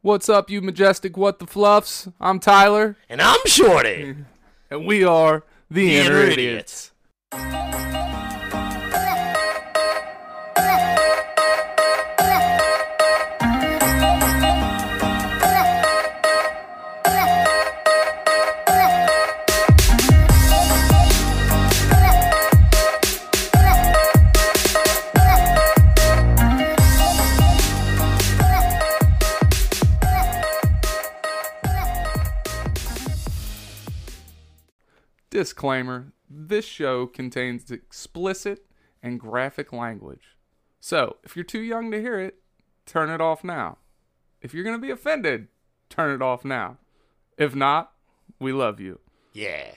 [0.00, 2.06] What's up, you majestic what the fluffs?
[2.20, 4.14] I'm Tyler, And I'm Shorty.
[4.70, 6.92] and we are the, The Inner Inner Idiots.
[35.38, 38.66] Disclaimer this show contains explicit
[39.00, 40.36] and graphic language.
[40.80, 42.40] So, if you're too young to hear it,
[42.86, 43.78] turn it off now.
[44.42, 45.46] If you're going to be offended,
[45.88, 46.78] turn it off now.
[47.36, 47.92] If not,
[48.40, 48.98] we love you.
[49.32, 49.74] Yeah.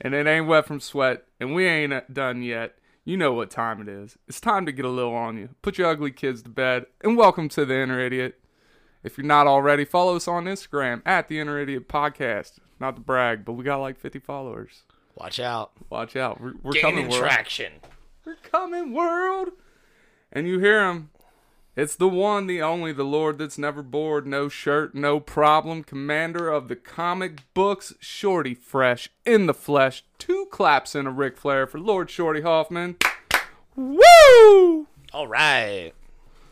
[0.00, 2.76] And it ain't wet from sweat, and we ain't done yet.
[3.04, 4.18] You know what time it is.
[4.28, 5.48] It's time to get a little on you.
[5.62, 8.38] Put your ugly kids to bed, and welcome to the Inner Idiot.
[9.02, 12.60] If you're not already, follow us on Instagram at the Inner Idiot Podcast.
[12.80, 14.82] Not to brag, but we got like 50 followers.
[15.14, 15.72] Watch out.
[15.90, 16.40] Watch out.
[16.40, 17.22] We're, we're Gaining coming, world.
[17.22, 17.72] traction.
[18.24, 19.50] We're coming, world.
[20.32, 21.10] And you hear him.
[21.76, 26.48] It's the one, the only, the Lord that's never bored, no shirt, no problem, commander
[26.50, 30.02] of the comic books, Shorty Fresh in the flesh.
[30.18, 32.96] Two claps and a Ric Flair for Lord Shorty Hoffman.
[33.76, 34.88] Woo!
[35.12, 35.92] All right.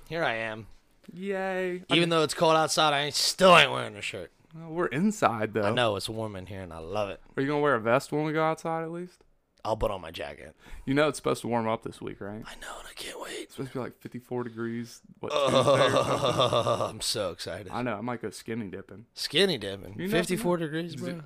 [0.09, 0.67] Here I am.
[1.13, 1.83] Yay.
[1.91, 4.31] Even though it's cold outside, I ain't, still ain't wearing a shirt.
[4.59, 5.63] Well, we're inside, though.
[5.63, 7.21] I know it's warm in here and I love it.
[7.37, 9.25] Are you to wear a vest when we go outside at least?
[9.65, 10.57] I'll put on my jacket.
[10.87, 12.43] You know it's supposed to warm up this week, right?
[12.47, 13.33] I know and I can't wait.
[13.41, 15.01] It's supposed to be like 54 degrees.
[15.21, 15.33] What?
[15.35, 17.69] Oh, I'm so excited.
[17.71, 17.95] I know.
[17.97, 19.07] I might go skinny dipping.
[19.15, 19.95] Skinny dipping.
[19.99, 21.21] You never 54 degrees, bro.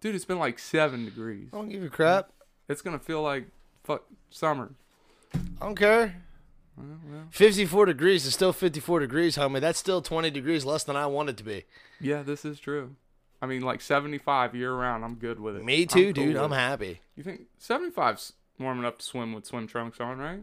[0.00, 1.48] Dude, it's been like 7 degrees.
[1.52, 2.30] I don't give a crap.
[2.68, 3.46] It's gonna feel like
[3.84, 4.72] fuck summer.
[5.34, 6.23] I don't care.
[6.76, 9.60] Well, well, 54 degrees is still 54 degrees, homie.
[9.60, 11.64] That's still 20 degrees less than I want it to be.
[12.00, 12.96] yeah, this is true.
[13.40, 15.64] I mean, like 75 year round, I'm good with it.
[15.64, 16.36] Me too, I'm dude.
[16.36, 17.00] I'm happy.
[17.14, 20.40] You think 75's warm enough to swim with swim trunks on, right?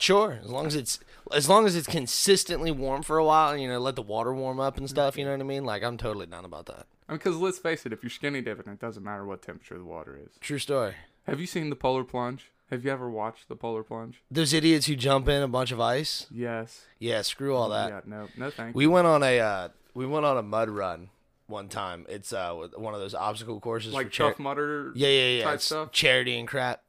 [0.00, 0.98] Sure, as long as it's
[1.32, 4.58] as long as it's consistently warm for a while, you know, let the water warm
[4.58, 5.16] up and stuff.
[5.16, 5.64] You know what I mean?
[5.64, 6.86] Like I'm totally down about that.
[7.08, 9.78] I mean, because let's face it, if you're skinny dipping, it doesn't matter what temperature
[9.78, 10.38] the water is.
[10.40, 10.94] True story.
[11.26, 12.50] Have you seen the polar plunge?
[12.72, 14.22] Have you ever watched the polar plunge?
[14.30, 16.26] Those idiots who jump in a bunch of ice.
[16.30, 16.86] Yes.
[16.98, 17.90] Yeah, screw all that.
[17.90, 18.74] Yeah, no, no thanks.
[18.74, 21.10] We went on a uh, we went on a mud run
[21.48, 22.06] one time.
[22.08, 24.90] It's uh one of those obstacle courses like for char- Tough Mudder.
[24.94, 25.44] Yeah, yeah, yeah.
[25.44, 25.92] type It's stuff?
[25.92, 26.82] charity and crap.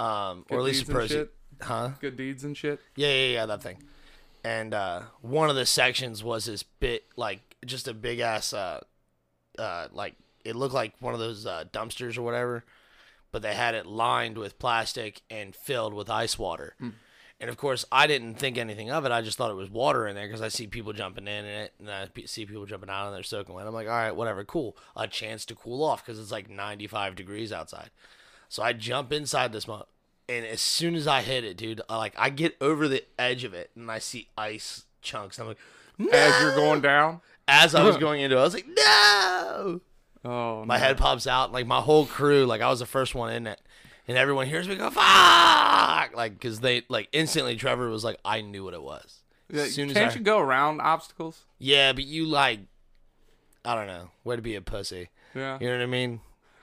[0.00, 1.10] Um, Good or at least and pros.
[1.10, 1.34] shit?
[1.60, 1.90] Huh?
[2.00, 2.80] Good deeds and shit.
[2.96, 3.76] Yeah, yeah, yeah, that thing.
[4.42, 8.80] And uh, one of the sections was this bit, like just a big ass, uh,
[9.58, 10.14] uh, like
[10.46, 12.64] it looked like one of those uh, dumpsters or whatever,
[13.34, 16.76] but they had it lined with plastic and filled with ice water.
[16.78, 16.90] Hmm.
[17.40, 19.10] And of course, I didn't think anything of it.
[19.10, 21.72] I just thought it was water in there because I see people jumping in it,
[21.80, 23.66] and I see people jumping out, and they're soaking wet.
[23.66, 24.76] I'm like, all right, whatever, cool.
[24.94, 27.90] A chance to cool off because it's like 95 degrees outside.
[28.48, 29.86] So I jump inside this mud,
[30.28, 33.42] and as soon as I hit it, dude, I, like I get over the edge
[33.42, 35.40] of it, and I see ice chunks.
[35.40, 35.58] I'm like,
[35.98, 36.08] no!
[36.12, 37.20] As you're going down.
[37.48, 39.80] As I was going into it, I was like, no!
[40.24, 40.84] Oh, My no.
[40.84, 43.60] head pops out, like my whole crew, like I was the first one in it,
[44.08, 46.14] and everyone hears me go, fuck!
[46.16, 49.22] Like, because they, like, instantly, Trevor was like, I knew what it was.
[49.50, 51.44] Yeah, As soon Can't I, you go around obstacles?
[51.58, 52.60] yeah, but you like,
[53.64, 55.10] I don't know, way to be a pussy.
[55.34, 55.58] Yeah.
[55.60, 56.20] You know what I mean?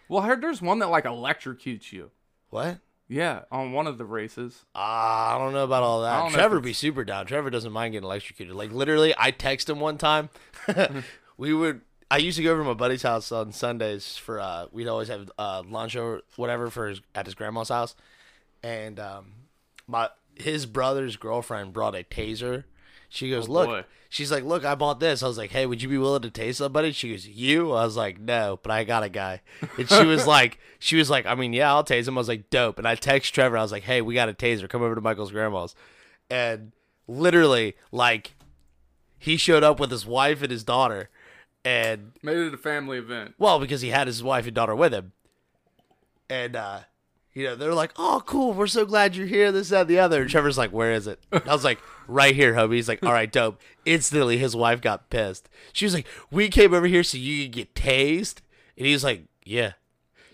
[0.09, 2.11] Well, I heard there's one that like electrocutes you.
[2.49, 2.79] What?
[3.07, 4.65] Yeah, on one of the races.
[4.73, 6.13] Ah, I don't know about all that.
[6.13, 7.25] don't know if Trevor be super down.
[7.25, 8.55] Trevor doesn't mind getting electrocuted.
[8.55, 10.29] Like literally, I text him one time.
[11.37, 11.81] we would.
[12.11, 14.39] I used to go over to my buddy's house on Sundays for.
[14.39, 17.95] uh We'd always have uh, lunch or whatever for his, at his grandma's house,
[18.61, 19.31] and um,
[19.87, 22.65] my his brother's girlfriend brought a taser.
[23.09, 23.67] She goes, Oh, look.
[23.67, 23.83] boy.
[24.09, 25.23] She's like, look, I bought this.
[25.23, 26.91] I was like, hey, would you be willing to tase somebody?
[26.91, 27.71] She goes, you?
[27.71, 29.39] I was like, no, but I got a guy.
[29.77, 32.17] And she was like, she was like, I mean, yeah, I'll tase him.
[32.17, 32.77] I was like, dope.
[32.77, 33.57] And I text Trevor.
[33.57, 34.67] I was like, hey, we got a taser.
[34.67, 35.75] Come over to Michael's grandma's.
[36.29, 36.73] And
[37.07, 38.33] literally, like,
[39.17, 41.09] he showed up with his wife and his daughter.
[41.63, 43.35] And Made it a family event.
[43.37, 45.11] well, because he had his wife and daughter with him.
[46.29, 46.79] And uh,
[47.33, 48.53] you know, they're like, "Oh, cool!
[48.53, 50.21] We're so glad you're here." This, that, and the other.
[50.21, 53.03] And Trevor's like, "Where is it?" And I was like, "Right here, homie." He's like,
[53.03, 55.49] "All right, dope." Instantly, his wife got pissed.
[55.73, 58.39] She was like, "We came over here so you could get tased,"
[58.77, 59.73] and he was like, "Yeah."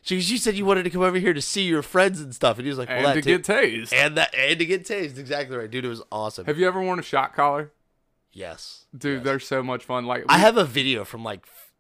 [0.04, 2.58] She "You said you wanted to come over here to see your friends and stuff,"
[2.58, 3.92] and he was like, And "Well, to that too." get tased.
[3.94, 5.84] and that and to get tased." Exactly right, dude.
[5.84, 6.46] It was awesome.
[6.46, 7.72] Have you ever worn a shot collar?
[8.38, 9.24] Yes, Dude, Yes.
[9.26, 10.06] they're so much fun.
[10.06, 11.72] Like I have a video from like f-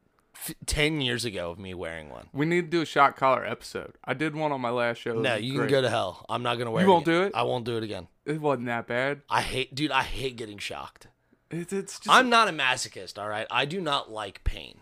[0.50, 2.30] f- ten years ago of me wearing one.
[2.33, 3.94] we need to do a shot collar episode.
[4.04, 5.13] I did one on my last show.
[5.19, 5.65] No, you great.
[5.68, 6.25] can go to hell.
[6.30, 6.83] I'm not gonna wear.
[6.83, 7.21] You it won't again.
[7.21, 7.31] do it?
[7.36, 8.07] I won't do it again.
[8.25, 9.21] It wasn't that bad.
[9.30, 9.92] I hate, dude.
[9.92, 11.07] I hate getting shocked.
[11.50, 12.09] It's, it's just.
[12.09, 13.48] I'm not a masochist, all right?
[13.50, 14.80] I do not like pain.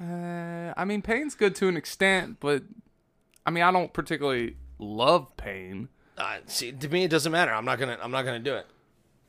[0.00, 2.62] Uh, I mean, pain's good to an extent, but
[3.46, 5.88] I mean, I don't particularly love pain.
[6.16, 7.52] Uh, see, to me, it doesn't matter.
[7.52, 7.98] I'm not gonna.
[8.02, 8.66] I'm not gonna do it.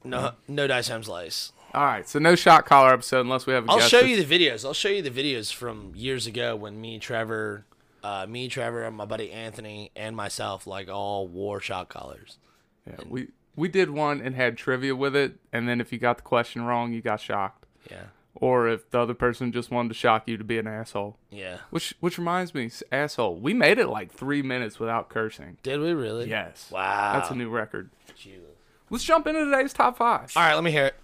[0.03, 1.51] No, no dice times lice.
[1.73, 3.67] All right, so no shot collar episode unless we have.
[3.67, 4.65] A I'll show you the videos.
[4.65, 7.65] I'll show you the videos from years ago when me, Trevor,
[8.03, 12.37] uh, me, Trevor, and my buddy Anthony, and myself, like all wore shock collars.
[12.85, 16.17] Yeah, we we did one and had trivia with it, and then if you got
[16.17, 18.05] the question wrong, you got shocked, Yeah,
[18.35, 21.15] or if the other person just wanted to shock you to be an asshole.
[21.29, 21.59] yeah.
[21.69, 23.35] Which which reminds me, asshole.
[23.37, 25.57] We made it like three minutes without cursing.
[25.63, 26.27] Did we really?
[26.29, 26.69] Yes.
[26.69, 27.13] Wow.
[27.13, 27.91] That's a new record.
[28.15, 28.50] Jesus.
[28.91, 30.33] Let's jump into today's top five.
[30.35, 30.95] All right, let me hear it.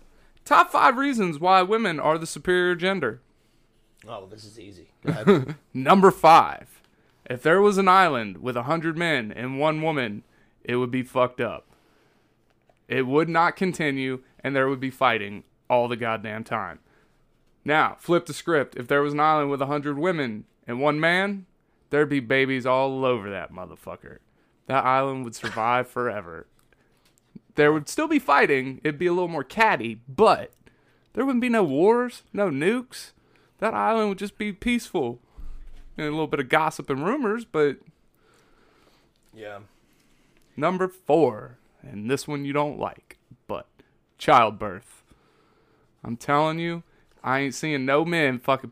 [0.44, 3.22] Top five reasons why women are the superior gender.
[4.06, 4.90] Oh, this is easy.
[5.74, 6.82] Number five.
[7.30, 10.24] If there was an island with a hundred men and one woman,
[10.66, 11.66] it would be fucked up.
[12.90, 16.80] It would not continue, and there would be fighting all the goddamn time.
[17.64, 18.76] Now, flip the script.
[18.76, 21.46] If there was an island with a hundred women and one man,
[21.90, 24.18] there'd be babies all over that motherfucker.
[24.66, 26.48] That island would survive forever.
[27.58, 28.80] There would still be fighting.
[28.84, 30.52] It'd be a little more catty, but
[31.14, 33.14] there wouldn't be no wars, no nukes.
[33.58, 35.20] That island would just be peaceful
[35.98, 37.78] and a little bit of gossip and rumors, but
[39.34, 39.60] yeah.
[40.56, 43.18] number four, and this one you don't like,
[43.48, 43.66] but
[44.20, 45.02] childbirth.
[46.04, 46.84] I'm telling you,
[47.24, 48.72] I ain't seeing no men fucking.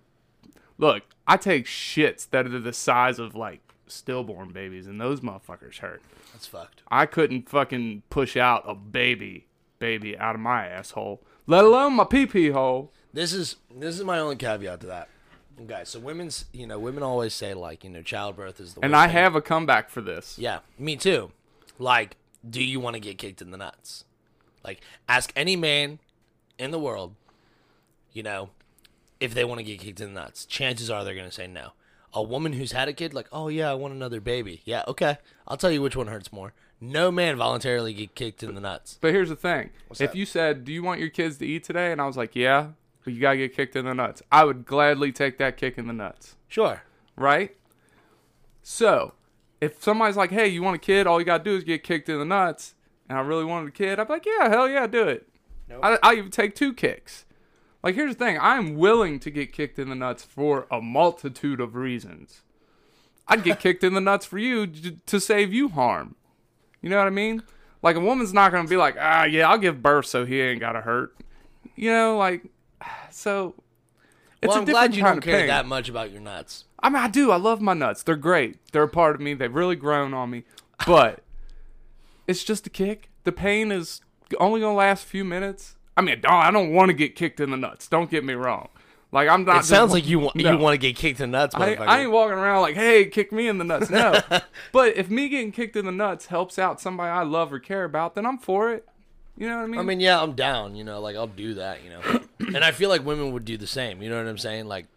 [0.78, 5.80] Look, I take shits that are the size of like stillborn babies, and those motherfuckers
[5.80, 6.04] hurt.
[6.36, 6.82] That's fucked.
[6.92, 9.48] I couldn't fucking push out a baby,
[9.80, 12.92] baby out of my asshole, let alone my pee pee hole.
[13.14, 15.08] This is this is my only caveat to that.
[15.62, 18.94] Okay, so women's, you know, women always say like, you know, childbirth is the And
[18.94, 19.14] I thing.
[19.16, 20.38] have a comeback for this.
[20.38, 21.32] Yeah, me too.
[21.80, 22.18] Like,
[22.48, 24.04] do you want to get kicked in the nuts?
[24.66, 26.00] Like, ask any man
[26.60, 27.16] in the world,
[28.12, 28.50] you know,
[29.22, 30.46] if they want to get kicked in the nuts.
[30.46, 31.70] Chances are they're going to say no.
[32.16, 34.62] A woman who's had a kid, like, oh yeah, I want another baby.
[34.64, 35.18] Yeah, okay.
[35.48, 36.54] I'll tell you which one hurts more.
[36.80, 38.98] No man voluntarily get kicked in the nuts.
[39.02, 40.16] But here's the thing: if that?
[40.16, 42.70] you said, "Do you want your kids to eat today?" and I was like, "Yeah,"
[43.04, 44.22] but you gotta get kicked in the nuts.
[44.32, 46.84] I would gladly take that kick in the nuts, Sure.
[47.18, 47.56] right?
[48.64, 49.14] So,
[49.62, 51.08] if somebody's like, "Hey, you want a kid?
[51.08, 52.76] All you gotta do is get kicked in the nuts,"
[53.10, 55.28] and I really wanted a kid, I'd be like, "Yeah, hell yeah, do it."
[55.70, 55.80] Nope.
[55.84, 57.26] I I even take two kicks.
[57.86, 61.62] Like, here's the thing: I'm willing to get kicked in the nuts for a multitude
[61.62, 62.42] of reasons.
[63.28, 66.16] I'd get kicked in the nuts for you to save you harm.
[66.82, 67.44] You know what I mean?
[67.84, 70.60] Like a woman's not gonna be like, ah, yeah, I'll give birth so he ain't
[70.60, 71.16] gotta hurt.
[71.76, 72.46] You know, like,
[73.12, 73.54] so.
[74.42, 75.48] It's well, I'm glad you don't care pain.
[75.48, 76.66] that much about your nuts.
[76.80, 77.32] I mean, I do.
[77.32, 78.04] I love my nuts.
[78.04, 78.58] They're great.
[78.72, 79.34] They're a part of me.
[79.34, 80.44] They've really grown on me.
[80.86, 81.24] But
[82.28, 83.10] it's just a kick.
[83.24, 84.02] The pain is
[84.40, 85.75] only gonna last a few minutes.
[85.98, 87.88] I mean, I don't want to get kicked in the nuts.
[87.88, 88.70] Don't get me wrong.
[89.12, 89.62] Like I'm not.
[89.64, 90.52] It sounds like you want No.
[90.52, 91.76] you want to get kicked in the nuts, I.
[91.76, 93.90] I ain't walking around like, hey, kick me in the nuts.
[93.90, 94.20] No.
[94.74, 97.86] but if me getting kicked in the nuts helps out somebody I love or care
[97.86, 98.86] about, then I'm for it.
[99.38, 99.80] You know what I mean?
[99.80, 100.76] I mean, yeah, I'm down.
[100.76, 101.84] You know, like I'll do that.
[101.84, 102.20] You know,
[102.56, 104.02] and I feel like women would do the same.
[104.02, 104.66] You know what I'm saying?
[104.68, 104.88] Like,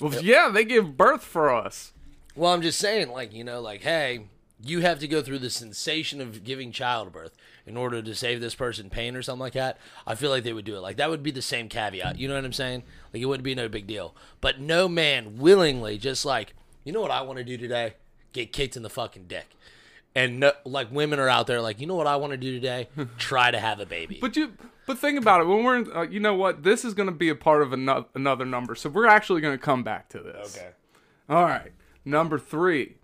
[0.00, 1.92] well, yeah, they give birth for us.
[2.34, 4.26] well, I'm just saying, like, you know, like, hey,
[4.62, 7.36] you have to go through the sensation of giving childbirth
[7.66, 9.78] in order to save this person pain or something like that.
[10.06, 10.80] I feel like they would do it.
[10.80, 12.18] Like that would be the same caveat.
[12.18, 12.82] You know what I'm saying?
[13.12, 14.14] Like it wouldn't be no big deal.
[14.40, 16.54] But no man willingly just like,
[16.84, 17.94] you know what I want to do today?
[18.32, 19.48] Get kicked in the fucking dick.
[20.14, 22.52] And no, like women are out there like, you know what I want to do
[22.52, 22.88] today?
[23.18, 24.16] Try to have a baby.
[24.18, 24.54] But you,
[24.86, 25.44] but think about it.
[25.44, 26.62] When we're, in, uh, you know what?
[26.62, 29.52] This is going to be a part of ano- another number, so we're actually going
[29.52, 30.56] to come back to this.
[30.56, 30.70] Okay.
[31.28, 31.72] All right.
[32.04, 32.94] Number three,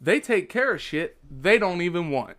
[0.00, 2.36] they take care of shit they don't even want.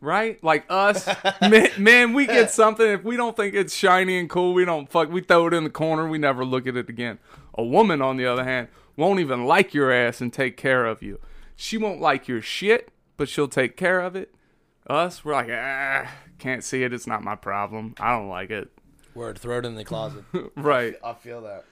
[0.00, 0.42] Right?
[0.42, 1.08] Like us,
[1.78, 2.86] man, we get something.
[2.86, 5.10] If we don't think it's shiny and cool, we don't fuck.
[5.10, 6.08] We throw it in the corner.
[6.08, 7.18] We never look at it again.
[7.54, 11.02] A woman, on the other hand, won't even like your ass and take care of
[11.02, 11.20] you.
[11.54, 14.34] She won't like your shit, but she'll take care of it.
[14.86, 16.94] Us, we're like, ah, can't see it.
[16.94, 17.94] It's not my problem.
[18.00, 18.70] I don't like it.
[19.14, 20.24] Word, throw it in the closet.
[20.56, 20.94] Right.
[21.04, 21.64] I feel that.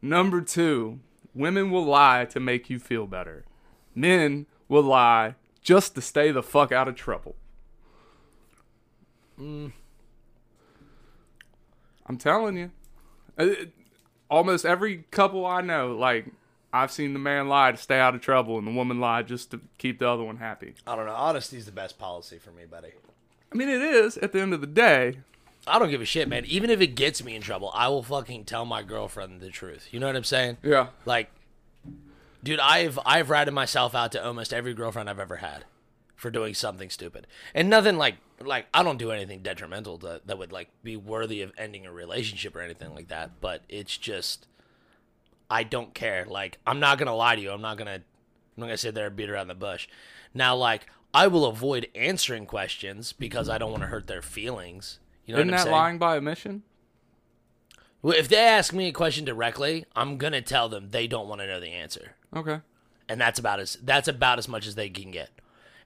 [0.00, 1.00] Number two,
[1.34, 3.44] women will lie to make you feel better.
[3.94, 7.36] Men will lie just to stay the fuck out of trouble.
[9.38, 9.72] I'm
[12.18, 12.70] telling you.
[13.38, 13.48] Uh,
[14.30, 16.26] Almost every couple I know, like,
[16.72, 19.50] I've seen the man lie to stay out of trouble and the woman lie just
[19.52, 20.74] to keep the other one happy.
[20.86, 21.14] I don't know.
[21.14, 22.92] Honesty's the best policy for me, buddy.
[23.52, 25.18] I mean, it is at the end of the day.
[25.66, 26.44] I don't give a shit, man.
[26.46, 29.88] Even if it gets me in trouble, I will fucking tell my girlfriend the truth.
[29.92, 30.56] You know what I'm saying?
[30.62, 30.88] Yeah.
[31.04, 31.30] Like,
[32.44, 35.64] dude, I've I've ratted myself out to almost every girlfriend I've ever had.
[36.14, 37.26] for doing something stupid.
[37.54, 41.42] And nothing like like I don't do anything detrimental to, that would like be worthy
[41.42, 44.46] of ending a relationship or anything like that, but it's just
[45.50, 46.24] I don't care.
[46.26, 47.50] Like I'm not going to lie to you.
[47.50, 48.02] I'm not going to I'm
[48.56, 49.88] not to sit there and beat around the bush.
[50.32, 54.98] Now like I will avoid answering questions because I don't want to hurt their feelings.
[55.26, 55.72] You know Isn't what I'm that saying?
[55.76, 56.62] lying by omission?
[58.04, 61.46] If they ask me a question directly, I'm gonna tell them they don't want to
[61.46, 62.60] know the answer, Okay.
[63.08, 65.30] and that's about as that's about as much as they can get.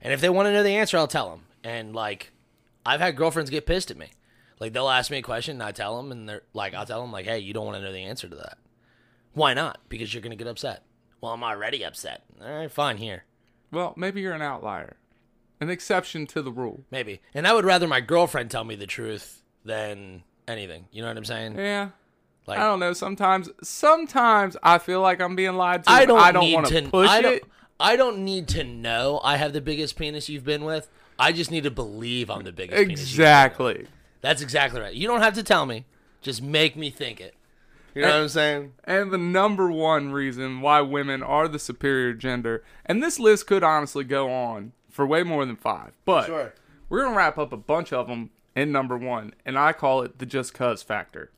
[0.01, 1.43] And if they want to know the answer, I'll tell them.
[1.63, 2.31] And like,
[2.85, 4.11] I've had girlfriends get pissed at me.
[4.59, 7.01] Like they'll ask me a question, and I tell them, and they're like, I'll tell
[7.01, 8.57] them like, hey, you don't want to know the answer to that.
[9.33, 9.79] Why not?
[9.87, 10.83] Because you're gonna get upset.
[11.21, 12.23] Well, I'm already upset.
[12.41, 13.23] All right, fine here.
[13.71, 14.97] Well, maybe you're an outlier,
[15.61, 16.83] an exception to the rule.
[16.91, 17.21] Maybe.
[17.33, 20.85] And I would rather my girlfriend tell me the truth than anything.
[20.91, 21.55] You know what I'm saying?
[21.57, 21.89] Yeah.
[22.47, 22.93] Like I don't know.
[22.93, 25.91] Sometimes, sometimes I feel like I'm being lied to.
[25.91, 27.43] I don't, I don't need want to to push I don't, it.
[27.79, 30.89] I don't need to know I have the biggest penis you've been with.
[31.19, 32.89] I just need to believe I'm the biggest penis.
[32.89, 33.09] you've been with.
[33.09, 33.87] Exactly.
[34.21, 34.93] That's exactly right.
[34.93, 35.85] You don't have to tell me.
[36.21, 37.35] Just make me think it.
[37.95, 38.73] You know what I'm saying?
[38.83, 43.63] And the number one reason why women are the superior gender, and this list could
[43.63, 46.53] honestly go on for way more than five, but Sure.
[46.89, 50.19] we're gonna wrap up a bunch of them in number one, and I call it
[50.19, 51.31] the just cuz factor.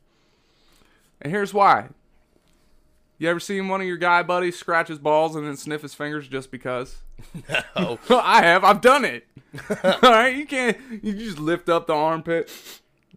[1.22, 1.90] And here's why.
[3.18, 5.94] You ever seen one of your guy buddies scratch his balls and then sniff his
[5.94, 6.98] fingers just because?
[7.76, 8.00] No.
[8.10, 8.64] I have.
[8.64, 9.28] I've done it.
[9.84, 10.76] All right, you can't.
[11.04, 12.50] You just lift up the armpit,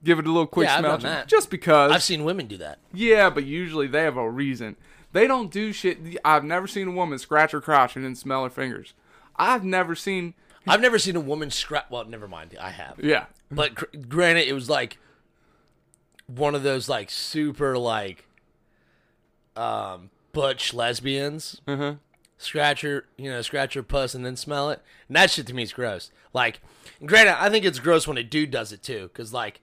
[0.05, 1.27] give it a little quick Yeah, I've smell, done that.
[1.29, 1.91] just because.
[1.91, 2.79] I've seen women do that.
[2.93, 4.77] Yeah, but usually they have a reason.
[5.13, 5.99] They don't do shit.
[6.23, 8.93] I've never seen a woman scratch her crotch and then smell her fingers.
[9.37, 10.35] I've never seen.
[10.69, 11.87] I've never seen a woman scratch.
[11.89, 12.55] Well, never mind.
[12.61, 13.01] I have.
[13.03, 13.27] Yeah.
[13.51, 14.99] But gr- granted, it was like
[16.27, 18.27] one of those like super like
[19.57, 21.61] um butch lesbians.
[21.67, 21.95] Uh-huh.
[22.37, 24.83] Scratch her, you know, scratch her puss and then smell it.
[25.09, 26.11] And that shit to me is gross.
[26.35, 26.61] Like,
[27.07, 29.09] granted, I think it's gross when a dude does it too.
[29.15, 29.61] Cause like,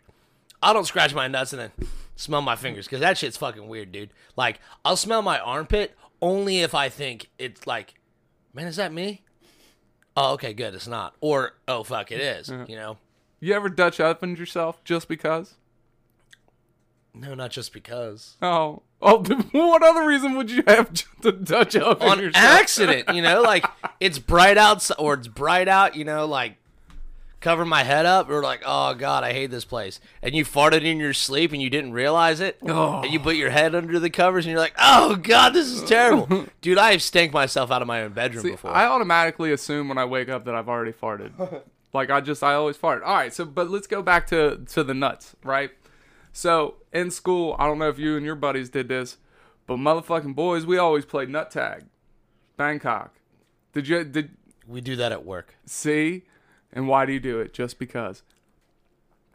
[0.64, 1.72] I don't scratch my nuts and then
[2.16, 2.88] smell my fingers.
[2.88, 4.12] Cause that shit's fucking weird, dude.
[4.36, 7.96] Like, I'll smell my armpit only if I think it's like,
[8.54, 9.22] man, is that me?
[10.16, 10.74] Oh, okay, good.
[10.74, 11.16] It's not.
[11.22, 12.98] Or, oh, fuck, it is, You know?
[13.40, 15.56] You ever Dutch ovened yourself just because?
[17.14, 18.38] No, not just because.
[18.42, 18.84] Oh.
[19.02, 19.18] Oh,
[19.52, 20.92] what other reason would you have
[21.22, 22.36] to Dutch oven On yourself?
[22.46, 23.66] accident, you know, like
[24.00, 26.58] it's bright out or it's bright out, you know, like
[27.40, 30.00] cover my head up or like, oh god, I hate this place.
[30.22, 32.60] And you farted in your sleep and you didn't realize it.
[32.62, 33.02] Oh.
[33.02, 35.84] And you put your head under the covers and you're like, oh god, this is
[35.84, 36.46] terrible.
[36.62, 38.72] Dude, I have stank myself out of my own bedroom See, before.
[38.72, 41.64] I automatically assume when I wake up that I've already farted.
[41.94, 43.02] like I just I always fart.
[43.02, 45.72] All right, so but let's go back to to the nuts, right?
[46.32, 49.18] So in school, I don't know if you and your buddies did this,
[49.68, 51.84] but motherfucking boys, we always played nut tag,
[52.58, 53.16] Bangkok.
[53.74, 54.32] Did you did
[54.68, 55.56] we do that at work.
[55.66, 56.24] see?
[56.74, 57.54] And why do you do it?
[57.54, 58.24] Just because?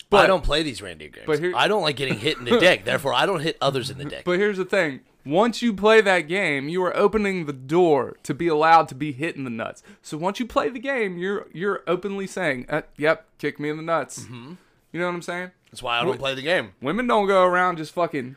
[0.08, 1.26] But I don't play these reindeer games.
[1.26, 2.84] but here- I don't like getting hit in the dick.
[2.84, 4.24] Therefore, I don't hit others in the dick.
[4.24, 5.00] But here's the thing.
[5.26, 9.10] Once you play that game, you are opening the door to be allowed to be
[9.12, 9.82] hit in the nuts.
[10.00, 13.76] So once you play the game, you're you're openly saying, uh, "Yep, kick me in
[13.76, 14.52] the nuts." Mm-hmm.
[14.96, 15.50] You know what I'm saying?
[15.70, 16.72] That's why I don't play the game.
[16.80, 18.36] Women don't go around just fucking.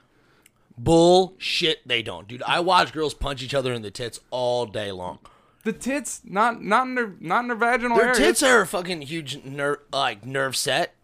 [0.78, 2.44] Bullshit, they don't, dude.
[2.44, 5.20] I watch girls punch each other in the tits all day long.
[5.64, 8.18] The tits, not not in their not in their vaginal Their areas.
[8.18, 10.96] tits are a fucking huge nerve, like nerve set.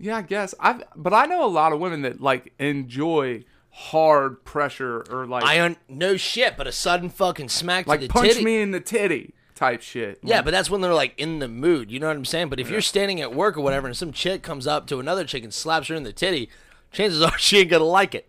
[0.00, 0.52] Yeah, I guess.
[0.58, 5.44] I've, but I know a lot of women that like enjoy hard pressure or like
[5.44, 8.44] I un- no shit, but a sudden fucking smack like to the punch titty.
[8.44, 10.18] me in the titty type shit.
[10.22, 11.90] Yeah, but that's when they're like in the mood.
[11.90, 12.48] You know what I'm saying?
[12.48, 15.24] But if you're standing at work or whatever, and some chick comes up to another
[15.24, 16.48] chick and slaps her in the titty,
[16.90, 18.28] chances are she ain't gonna like it.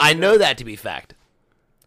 [0.00, 1.14] I know that to be fact.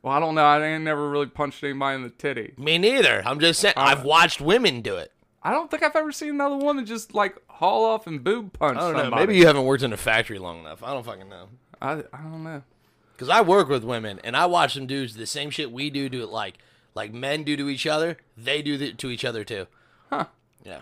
[0.03, 0.45] Well, I don't know.
[0.45, 2.53] I ain't never really punched anybody in the titty.
[2.57, 3.23] Me neither.
[3.25, 3.73] I'm just saying.
[3.75, 5.11] I've watched women do it.
[5.41, 8.77] I don't think I've ever seen another woman just like haul off and boob punch
[8.77, 9.01] I don't know.
[9.03, 9.27] somebody.
[9.27, 10.83] Maybe you haven't worked in a factory long enough.
[10.83, 11.47] I don't fucking know.
[11.81, 12.63] I I don't know.
[13.13, 16.09] Because I work with women and I watch them do the same shit we do
[16.09, 16.57] to it like
[16.95, 18.17] like men do to each other.
[18.35, 19.67] They do it to each other too.
[20.09, 20.25] Huh.
[20.63, 20.81] Yeah.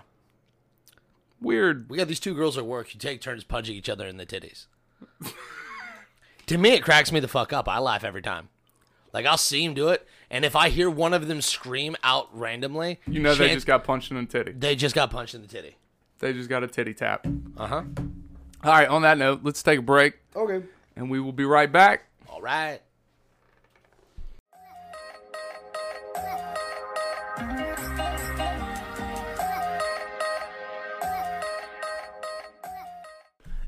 [1.41, 1.89] Weird.
[1.89, 4.25] We got these two girls at work who take turns punching each other in the
[4.25, 4.67] titties.
[6.46, 7.67] to me, it cracks me the fuck up.
[7.67, 8.50] I laugh every time.
[9.13, 12.29] Like I'll see them do it, and if I hear one of them scream out
[12.36, 14.53] randomly, You know they just got punched in the titty.
[14.53, 15.75] they just got punched in the titty.
[16.20, 17.27] They just got a titty tap.
[17.58, 17.84] Uh huh.
[18.63, 18.88] All right.
[18.88, 20.65] On that note, let's take a break, Okay.
[20.96, 22.05] and we will be right back.
[22.27, 22.79] All right.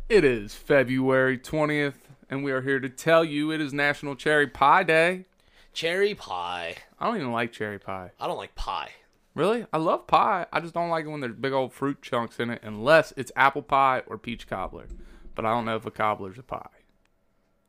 [0.07, 4.45] It is February twentieth, and we are here to tell you it is National Cherry
[4.45, 5.25] Pie Day.
[5.73, 6.75] Cherry pie.
[6.99, 8.11] I don't even like cherry pie.
[8.19, 8.91] I don't like pie.
[9.33, 9.65] Really?
[9.73, 10.45] I love pie.
[10.53, 13.31] I just don't like it when there's big old fruit chunks in it unless it's
[13.35, 14.85] apple pie or peach cobbler.
[15.33, 16.69] But I don't know if a cobbler's a pie.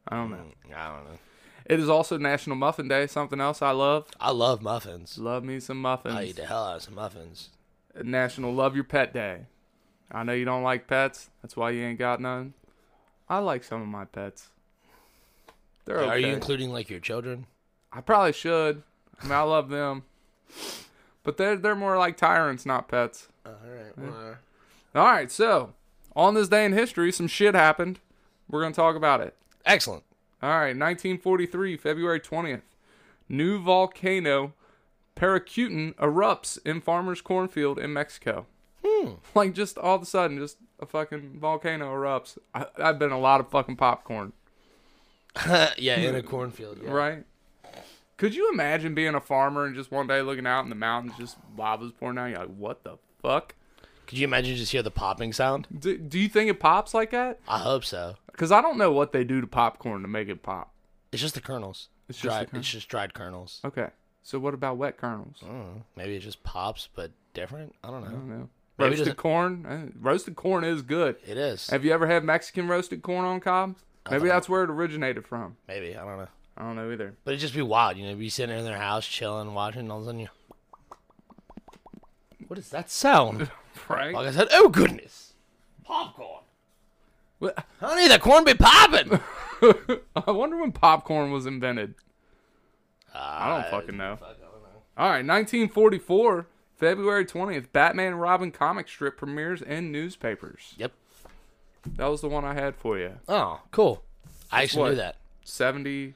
[0.07, 0.37] I don't know.
[0.69, 1.19] Mm, I don't know.
[1.65, 4.09] It is also National Muffin Day, something else I love.
[4.21, 5.17] I love muffins.
[5.17, 6.15] Love me some muffins.
[6.15, 7.49] I eat the hell out of some muffins.
[8.05, 9.47] National Love Your Pet Day.
[10.11, 11.31] I know you don't like pets.
[11.43, 12.55] That's why you ain't got none.
[13.29, 14.49] I like some of my pets.
[15.85, 16.09] They're okay.
[16.09, 17.47] Are you including like your children?
[17.93, 18.83] I probably should.
[19.21, 20.05] I mean, I love them,
[21.23, 23.29] but they're they're more like tyrants, not pets.
[23.45, 23.99] Uh, all right.
[23.99, 24.37] Well,
[24.95, 25.73] uh, All right, so
[26.15, 28.01] on this day in history, some shit happened.
[28.51, 29.35] We're gonna talk about it.
[29.65, 30.05] excellent.
[30.43, 32.61] All right, 1943, February 20th,
[33.29, 34.53] new volcano
[35.17, 38.47] Paricutin erupts in farmer's cornfield in Mexico.
[38.87, 39.13] Hmm.
[39.35, 42.39] Like just all of a sudden, just a fucking volcano erupts.
[42.55, 44.33] I, I've been a lot of fucking popcorn,
[45.47, 46.79] yeah, in a cornfield.
[46.83, 46.91] Yeah.
[46.91, 47.25] right?
[48.17, 51.13] Could you imagine being a farmer and just one day looking out in the mountains,
[51.19, 52.27] just lava's pouring out?
[52.31, 53.55] You're like, what the fuck?
[54.07, 55.67] Could you imagine just hear the popping sound?
[55.77, 57.41] Do, do you think it pops like that?
[57.49, 58.15] I hope so.
[58.31, 60.73] Because I don't know what they do to popcorn to make it pop.
[61.13, 61.89] It's just the kernels.
[62.09, 62.51] It's just the dried.
[62.51, 62.65] kernels.
[62.65, 63.61] It's just dried kernels.
[63.65, 63.89] Okay,
[64.23, 65.39] so what about wet kernels?
[65.43, 65.83] I don't know.
[65.97, 67.75] Maybe it just pops, but different.
[67.83, 68.09] I don't know.
[68.09, 68.49] I don't know.
[68.79, 69.67] Maybe Roasted corn.
[69.69, 71.17] eh, Roasted corn is good.
[71.27, 71.69] It is.
[71.71, 73.77] Have you ever had Mexican roasted corn on cob?
[74.11, 75.57] Maybe don't that's where it originated from.
[75.67, 76.29] Maybe I don't know.
[76.59, 77.15] I don't know either.
[77.25, 79.99] But it'd just be wild, you know, be sitting in their house chilling, watching, all
[79.99, 80.29] of a sudden you.
[82.49, 83.51] What is that sound?
[83.91, 84.15] Right?
[84.15, 85.35] like I said, oh goodness,
[85.85, 86.41] popcorn.
[87.39, 89.21] What- Honey, the corn be popping.
[90.17, 91.95] I wonder when popcorn was invented.
[93.15, 94.19] I don't fucking know.
[94.97, 100.75] All right, 1944, February 20th, Batman Robin comic strip premieres in newspapers.
[100.77, 100.93] Yep.
[101.97, 103.15] That was the one I had for you.
[103.29, 104.03] Oh, cool.
[104.51, 104.89] I actually what?
[104.91, 105.17] knew that.
[105.45, 106.15] 70,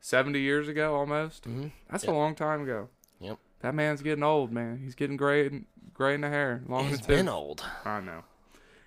[0.00, 1.48] 70 years ago almost.
[1.48, 1.72] Mhm.
[1.90, 2.88] That's a long time ago.
[3.20, 3.38] Yep.
[3.60, 4.80] That man's getting old, man.
[4.82, 5.64] He's getting gray and
[5.94, 6.62] gray in the hair.
[6.68, 7.64] Long He's been old.
[7.84, 8.24] I know.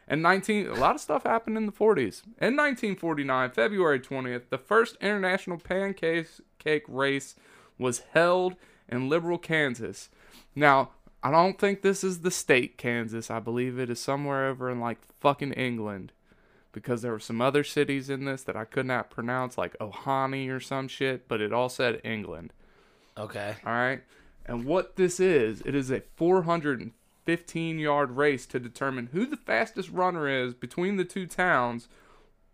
[0.07, 2.23] And 19, a lot of stuff happened in the 40s.
[2.39, 6.27] In 1949, February 20th, the first international pancake
[6.59, 7.35] cake race
[7.77, 8.55] was held
[8.89, 10.09] in Liberal, Kansas.
[10.55, 10.91] Now,
[11.23, 13.29] I don't think this is the state Kansas.
[13.29, 16.11] I believe it is somewhere over in like fucking England.
[16.73, 20.49] Because there were some other cities in this that I could not pronounce, like Ohani
[20.49, 22.53] or some shit, but it all said England.
[23.17, 23.55] Okay.
[23.65, 24.01] All right.
[24.45, 29.89] And what this is, it is a 415 yard race to determine who the fastest
[29.89, 31.89] runner is between the two towns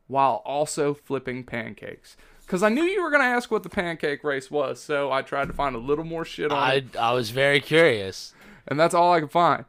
[0.08, 2.18] while also flipping pancakes.
[2.48, 5.22] Because I knew you were going to ask what the pancake race was, so I
[5.22, 8.34] tried to find a little more shit on it, I I was very curious.
[8.68, 9.66] and that's all I could find.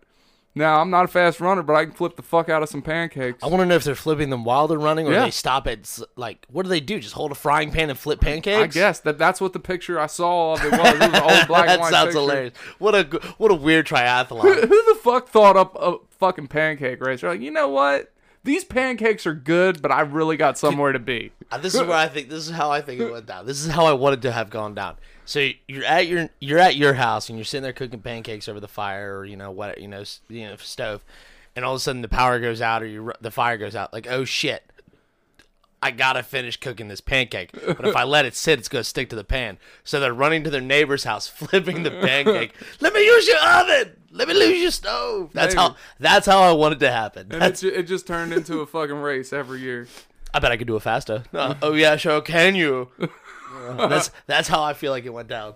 [0.54, 2.82] Now, I'm not a fast runner, but I can flip the fuck out of some
[2.82, 3.44] pancakes.
[3.44, 5.24] I want to know if they're flipping them while they're running, or Yeah.
[5.24, 6.98] they stop at like what do they do?
[7.00, 8.76] Just hold a frying pan and flip pancakes?
[8.76, 10.80] I guess that that's what the picture I saw of it was.
[10.94, 12.20] It was an old black and that sounds picture.
[12.20, 12.54] hilarious.
[12.78, 13.04] What a,
[13.38, 14.60] what a weird Who, triathlon.
[14.68, 17.20] who the fuck thought up a fucking pancake race?
[17.20, 18.12] They're like, you know what?
[18.48, 21.32] These pancakes are good, but I really got somewhere to be.
[21.61, 23.44] This is where I think this is how I think it went down.
[23.44, 24.96] This is how I wanted to have gone down.
[25.26, 28.58] So you're at your you're at your house and you're sitting there cooking pancakes over
[28.58, 31.04] the fire or you know what you know you know stove,
[31.54, 33.92] and all of a sudden the power goes out or you the fire goes out.
[33.92, 34.62] Like oh shit,
[35.82, 37.52] I gotta finish cooking this pancake.
[37.52, 39.58] But if I let it sit, it's gonna stick to the pan.
[39.84, 42.54] So they're running to their neighbor's house, flipping the pancake.
[42.80, 43.96] let me use your oven.
[44.10, 45.30] Let me use your stove.
[45.32, 47.28] That's how that's how I wanted it to happen.
[47.30, 49.86] And it, it just turned into a fucking race every year.
[50.32, 51.24] I bet I could do it faster.
[51.32, 52.88] Uh, oh yeah, sure can you.
[53.76, 55.54] That's that's how I feel like it went down.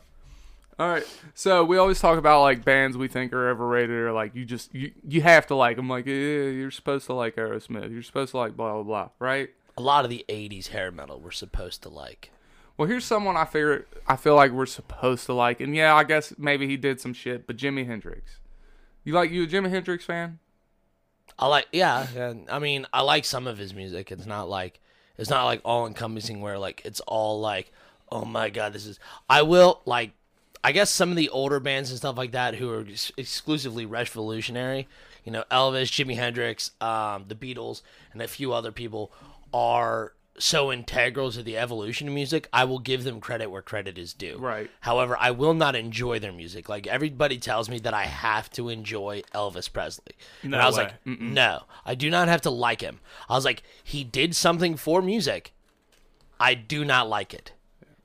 [0.78, 1.04] All right.
[1.34, 4.74] So we always talk about like bands we think are overrated or like you just
[4.74, 5.88] you, you have to like them.
[5.88, 7.92] Like yeah, you're supposed to like Aerosmith.
[7.92, 9.08] You're supposed to like blah blah blah.
[9.18, 9.50] Right.
[9.76, 12.30] A lot of the '80s hair metal we're supposed to like.
[12.76, 16.04] Well, here's someone I figure I feel like we're supposed to like, and yeah, I
[16.04, 18.38] guess maybe he did some shit, but Jimi Hendrix.
[19.04, 20.38] You like you a Jimi Hendrix fan?
[21.38, 24.12] I like, yeah, and I mean, I like some of his music.
[24.12, 24.80] It's not like
[25.18, 27.72] it's not like all encompassing where like it's all like,
[28.10, 28.98] oh my god, this is.
[29.28, 30.12] I will like,
[30.64, 33.86] I guess some of the older bands and stuff like that who are ex- exclusively
[33.86, 34.88] revolutionary,
[35.24, 37.82] you know, Elvis, Jimi Hendrix, um, the Beatles,
[38.12, 39.12] and a few other people
[39.52, 42.48] are so integral to the evolution of music.
[42.52, 44.38] I will give them credit where credit is due.
[44.38, 44.70] Right.
[44.80, 46.68] However, I will not enjoy their music.
[46.68, 50.14] Like everybody tells me that I have to enjoy Elvis Presley.
[50.42, 50.84] and No I was way.
[51.04, 53.00] like, no, I do not have to like him.
[53.28, 55.52] I was like, he did something for music.
[56.40, 57.52] I do not like it.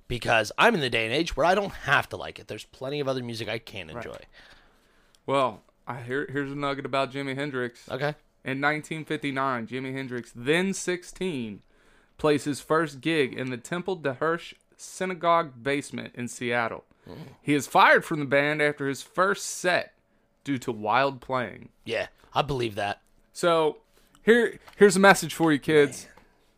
[0.07, 2.47] Because I'm in the day and age where I don't have to like it.
[2.47, 4.17] There's plenty of other music I can enjoy.
[5.25, 7.89] Well, I hear here's a nugget about Jimi Hendrix.
[7.89, 8.15] Okay.
[8.47, 11.62] In 1959, Jimi Hendrix, then 16,
[12.17, 16.86] plays his first gig in the Temple de Hirsch Synagogue basement in Seattle.
[17.10, 17.15] Oh.
[17.41, 19.93] He is fired from the band after his first set
[20.45, 21.69] due to wild playing.
[21.83, 23.01] Yeah, I believe that.
[23.33, 23.79] So
[24.23, 26.07] here, here's a message for you kids.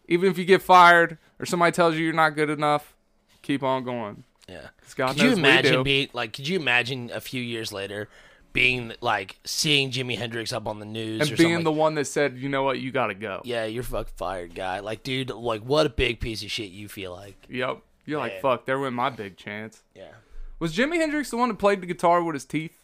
[0.08, 2.94] Even if you get fired or somebody tells you you're not good enough,
[3.42, 4.26] keep on going.
[4.48, 4.68] Yeah.
[4.96, 6.34] God Could you imagine being like?
[6.34, 8.10] Could you imagine a few years later
[8.54, 12.38] being like seeing Jimi Hendrix up on the news and being the one that said,
[12.38, 13.42] you know what, you gotta go.
[13.46, 14.80] yeah, you're fucking fired, guy.
[14.80, 17.38] Like, dude, like what a big piece of shit you feel like.
[17.50, 17.80] Yep.
[18.06, 19.84] You're like, fuck, there went my big chance.
[19.96, 20.08] Yeah.
[20.58, 22.76] Was Jimi Hendrix the one that played the guitar with his teeth?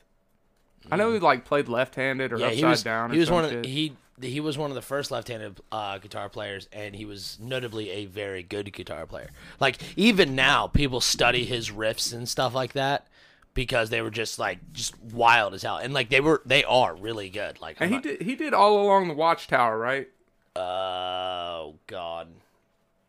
[0.91, 2.83] I know he like played left-handed or Yeah, upside he was.
[2.83, 3.09] down.
[3.09, 5.97] Or he was one of the, he he was one of the first left-handed uh,
[5.97, 9.29] guitar players, and he was notably a very good guitar player.
[9.59, 13.07] Like even now, people study his riffs and stuff like that
[13.55, 16.93] because they were just like just wild as hell, and like they were they are
[16.95, 17.59] really good.
[17.59, 20.07] Like and he did he did all along the Watchtower, right?
[20.55, 22.27] not- Oh God,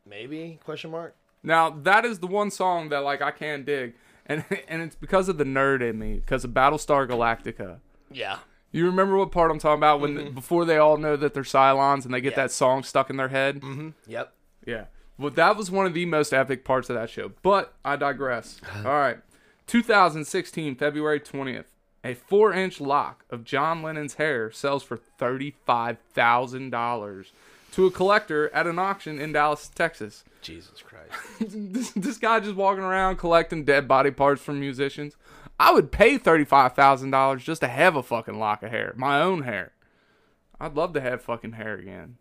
[0.09, 1.15] maybe question mark.
[1.43, 5.29] Now that is the one song that like I can dig, and and it's because
[5.29, 7.79] of the nerd in me, because of Battlestar Galactica.
[8.11, 8.39] Yeah.
[8.73, 12.05] You remember what part I'm talking about when before they all know that they're Cylons
[12.05, 12.41] and they get Mm-hmm.
[12.41, 12.47] Yeah.
[12.47, 13.61] that song stuck in their head?
[13.61, 13.91] Mm-hmm.
[14.07, 14.33] Yep.
[14.67, 14.85] Yeah.
[15.19, 17.33] Well, that was one of the most epic parts of that show.
[17.43, 18.61] But I digress.
[18.79, 19.19] All right.
[19.67, 21.65] 2016, February 20th.
[22.05, 27.27] A four inch lock of John Lennon's hair sells for $35,000
[27.73, 30.23] to a collector at an auction in Dallas, Texas.
[30.41, 31.11] Jesus Christ.
[31.41, 35.17] this, this guy just walking around collecting dead body parts from musicians.
[35.59, 39.73] I would pay $35,000 just to have a fucking lock of hair, my own hair.
[40.61, 42.19] I'd love to have fucking hair again.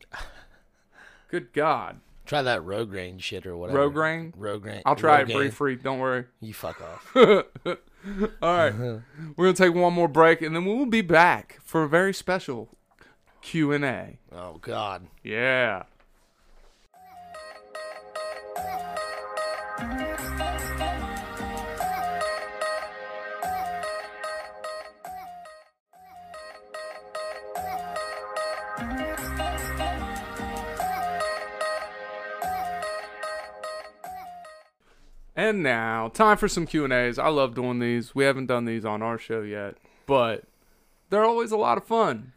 [1.30, 2.00] Good God.
[2.26, 3.90] Try that Rogaine shit or whatever.
[3.90, 4.36] Rogaine?
[4.36, 4.82] Rogaine.
[4.86, 5.34] I'll try it Rogaine.
[5.34, 5.76] free free.
[5.76, 6.26] Don't worry.
[6.42, 7.16] You fuck off.
[7.16, 8.74] All right.
[8.74, 12.14] We're going to take one more break and then we'll be back for a very
[12.14, 12.70] special
[13.42, 14.18] Q&A.
[14.32, 15.08] oh God.
[15.24, 15.84] Yeah.
[35.46, 37.20] And now, time for some Q&As.
[37.20, 38.16] I love doing these.
[38.16, 39.76] We haven't done these on our show yet,
[40.08, 40.46] but
[41.12, 42.32] they're always a lot of fun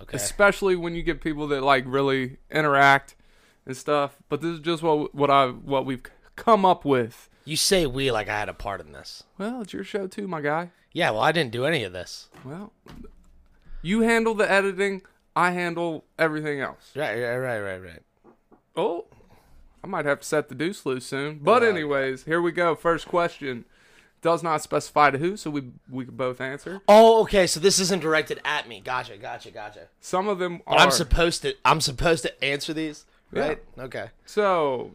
[0.00, 0.16] Okay.
[0.16, 3.16] especially when you get people that like really interact
[3.66, 4.16] and stuff.
[4.28, 6.02] But this is just what what I what we've
[6.36, 7.28] come up with.
[7.44, 9.24] You say we like I had a part in this.
[9.38, 10.70] Well, it's your show too, my guy.
[10.92, 12.28] Yeah, well, I didn't do any of this.
[12.44, 12.72] Well,
[13.82, 15.02] you handle the editing.
[15.36, 16.92] I handle everything else.
[16.96, 18.02] Right, right, right, right, right.
[18.76, 19.04] Oh,
[19.84, 21.40] I might have to set the deuce loose soon.
[21.42, 22.74] But anyways, here we go.
[22.74, 23.66] First question
[24.22, 26.80] does not specify to who, so we we can both answer.
[26.88, 27.46] Oh, okay.
[27.46, 28.80] So this isn't directed at me.
[28.80, 29.88] Gotcha, gotcha, gotcha.
[30.00, 30.78] Some of them are.
[30.78, 31.54] I'm supposed to.
[31.66, 33.62] I'm supposed to answer these, right?
[33.78, 34.06] Okay.
[34.24, 34.94] so,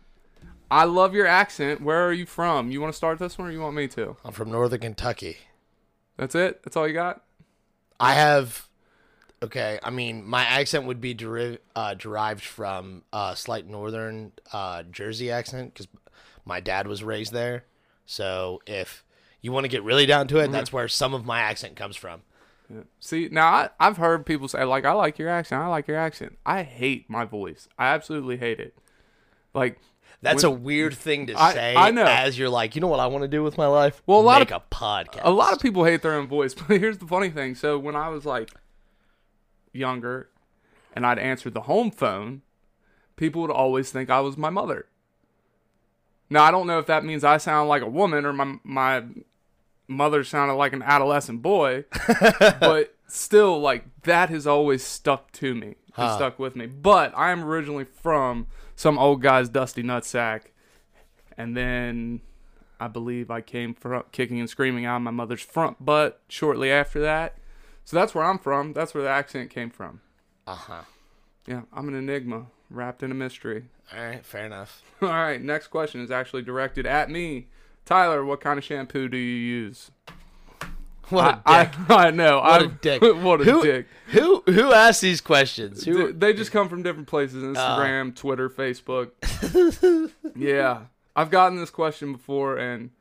[0.72, 1.82] I love your accent.
[1.82, 2.72] Where are you from?
[2.72, 4.18] You want to start this one, or you want me to?
[4.26, 5.38] I'm from Northern Kentucky.
[6.18, 6.64] That's it.
[6.64, 7.22] That's all you got.
[8.00, 8.68] I have.
[9.42, 14.84] Okay, I mean, my accent would be deri- uh, derived from a slight northern uh,
[14.84, 15.88] Jersey accent because
[16.46, 17.64] my dad was raised there.
[18.06, 19.06] So if
[19.42, 21.96] you want to get really down to it, that's where some of my accent comes
[21.96, 22.22] from.
[23.00, 25.62] See, now I, I've heard people say like, "I like your accent.
[25.64, 27.68] I like your accent." I hate my voice.
[27.80, 28.76] I absolutely hate it.
[29.56, 29.80] Like,
[30.22, 31.76] That's When- a weird thing to I- say.
[31.76, 32.04] I know.
[32.06, 34.04] As you're like, you know what I want to do with my life?
[34.06, 35.22] Well, a lot Make of- a podcast.
[35.24, 37.56] a lot of people hate their own voice, but here's the funny thing.
[37.56, 38.52] So when I was like
[39.74, 40.30] younger,
[40.94, 42.42] and I'd answer the home phone,
[43.16, 44.88] people would always think I was my mother.
[46.30, 49.04] Now I don't know if that means I sound like a woman or my my
[49.88, 51.86] mother sounded like an adolescent boy,
[52.60, 56.16] but still, like that has always stuck to me Huh.
[56.16, 56.68] stuck with me.
[56.68, 60.42] But I am originally from some old guy's dusty nutsack,
[61.38, 62.22] and then
[62.80, 66.72] I believe I came from kicking and screaming out of my mother's front butt shortly
[66.72, 67.36] after that.
[67.90, 68.74] So that's where I'm from.
[68.74, 70.02] That's where the accent came from.
[70.46, 70.82] Uh huh.
[71.48, 73.64] Yeah, I'm an enigma wrapped in a mystery.
[73.92, 74.84] All right, fair enough.
[75.02, 77.48] All right, next question is actually directed at me.
[77.86, 79.90] Tyler, what kind of shampoo do you use?
[81.10, 81.74] What a I, dick.
[81.90, 82.42] I, I know.
[82.42, 83.02] What a dick.
[83.24, 83.88] what a Who- dick.
[84.10, 85.84] who who asked these questions?
[85.84, 86.14] Who?
[86.14, 89.14] They just come from different places Instagram, Twitter, Facebook.
[90.36, 90.82] yeah.
[91.16, 92.92] I've gotten this question before, and,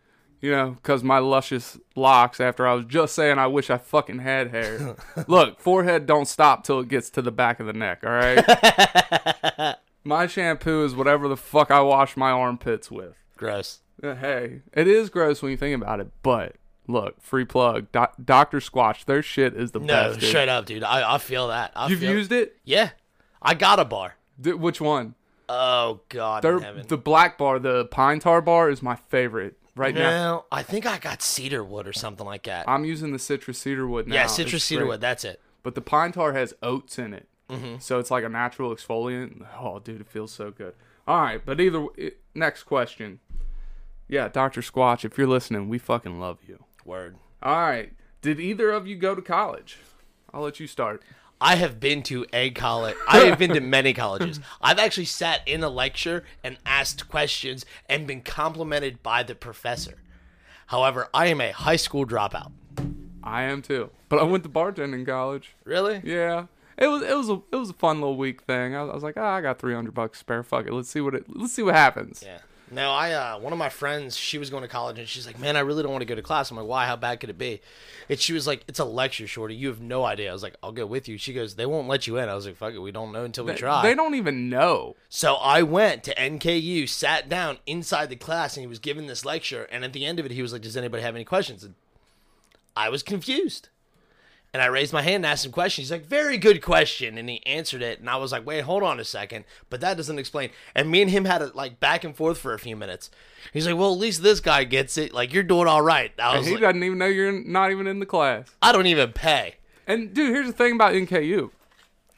[0.40, 4.20] you know, because my luscious locks after I was just saying I wish I fucking
[4.20, 4.96] had hair.
[5.26, 9.76] Look, forehead don't stop till it gets to the back of the neck, all right?
[10.04, 13.14] my shampoo is whatever the fuck I wash my armpits with.
[13.36, 13.80] Gross.
[14.02, 16.54] Uh, Hey, it is gross when you think about it, but
[16.86, 17.90] look, free plug.
[17.92, 18.58] Dr.
[18.60, 20.20] Squatch, their shit is the No, best.
[20.20, 20.28] dude.
[20.28, 20.84] straight up, dude.
[20.84, 21.72] I, I feel that.
[21.74, 22.56] I You've feel, used it?
[22.64, 22.90] Yeah,
[23.42, 24.14] I got a bar.
[24.40, 25.14] D- which one?
[25.48, 26.86] Oh God, in They're, heaven.
[26.88, 30.10] the black bar, the pine tar bar, is my favorite right now.
[30.10, 32.68] No, I think I got cedarwood or something like that.
[32.68, 34.14] I'm using the citrus cedarwood now.
[34.14, 34.76] yeah, It's citrus great.
[34.76, 35.00] cedarwood.
[35.00, 35.40] That's it.
[35.62, 37.28] But the pine tar has oats in it.
[37.48, 37.76] Mm-hmm.
[37.78, 39.46] So it's like a natural exfoliant.
[39.58, 40.74] Oh, dude, it feels so good.
[41.06, 43.20] All right, but either it, next question.
[44.08, 44.60] Yeah, Dr.
[44.60, 46.64] Squatch, if you're listening, we fucking love you.
[46.84, 47.16] Word.
[47.42, 47.92] All right.
[48.22, 49.78] Did either of you go to college?
[50.32, 51.02] I'll let you start.
[51.40, 52.96] I have been to a college.
[53.06, 54.40] I have been to many colleges.
[54.60, 60.02] I've actually sat in a lecture and asked questions and been complimented by the professor.
[60.66, 62.52] However, I am a high school dropout.
[63.22, 63.90] I am too.
[64.08, 65.54] But I went to bartending college.
[65.64, 66.00] Really?
[66.04, 66.46] Yeah.
[66.76, 68.76] It was it was a it was a fun little week thing.
[68.76, 70.44] I, I was like, ah, I got three hundred bucks spare.
[70.44, 70.72] Fuck it.
[70.72, 72.22] Let's see what it let's see what happens.
[72.24, 72.38] Yeah.
[72.70, 75.38] No, I uh, one of my friends, she was going to college and she's like,
[75.38, 76.86] "Man, I really don't want to go to class." I'm like, "Why?
[76.86, 77.60] How bad could it be?"
[78.08, 79.54] And she was like, "It's a lecture, shorty.
[79.54, 81.88] You have no idea." I was like, "I'll go with you." She goes, "They won't
[81.88, 83.82] let you in." I was like, "Fuck it, we don't know until we They- try."
[83.82, 84.96] They don't even know.
[85.08, 89.24] So I went to NKU, sat down inside the class, and he was giving this
[89.24, 89.64] lecture.
[89.70, 91.74] And at the end of it, he was like, "Does anybody have any questions?" And
[92.76, 93.68] I was confused,
[94.52, 95.88] and I raised my hand and asked him questions.
[95.88, 98.00] He's like, "Very good question," and he answered it.
[98.00, 101.02] And I was like, "Wait, hold on a second, but that doesn't explain." And me
[101.02, 103.10] and him had it like back and forth for a few minutes.
[103.52, 105.12] He's like, "Well, at least this guy gets it.
[105.12, 107.86] Like you're doing all right." I was he like, doesn't even know you're not even
[107.86, 108.48] in the class.
[108.62, 109.56] "I don't even pay."
[109.86, 111.50] And dude, here's the thing about NKU.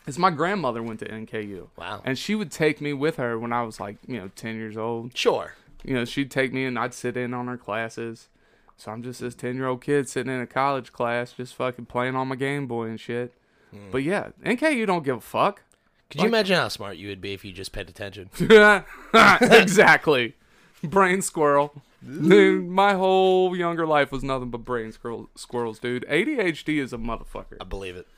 [0.07, 1.69] Is my grandmother went to NKU.
[1.77, 2.03] Wow.
[2.05, 4.77] And she would take me with her when I was like, you know, 10 years
[4.77, 5.17] old.
[5.17, 5.55] Sure.
[5.85, 8.29] You know, she'd take me and I'd sit in on her classes.
[8.81, 11.85] So I'm just this 10 year old kid sitting in a college class just fucking
[11.85, 13.35] playing on my Game Boy and shit.
[13.71, 13.91] Hmm.
[13.91, 15.63] But yeah, NKU don't give a fuck.
[16.09, 18.31] Could you imagine how smart you would be if you just paid attention?
[19.15, 20.35] exactly.
[20.83, 21.83] Brain squirrel.
[22.03, 26.07] Dude, my whole younger life was nothing but brain squirrel, squirrels, dude.
[26.09, 27.59] ADHD is a motherfucker.
[27.61, 28.09] I believe it.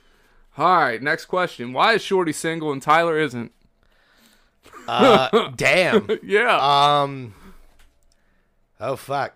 [0.57, 1.73] All right, next question.
[1.73, 3.51] Why is Shorty single and Tyler isn't?
[4.87, 6.09] Uh, damn.
[6.23, 7.03] Yeah.
[7.03, 7.35] Um.
[8.81, 9.35] Oh fuck.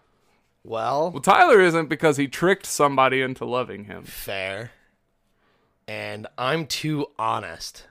[0.66, 4.02] Well, well, Tyler isn't because he tricked somebody into loving him.
[4.04, 4.72] fair.
[5.88, 7.86] And I'm too honest.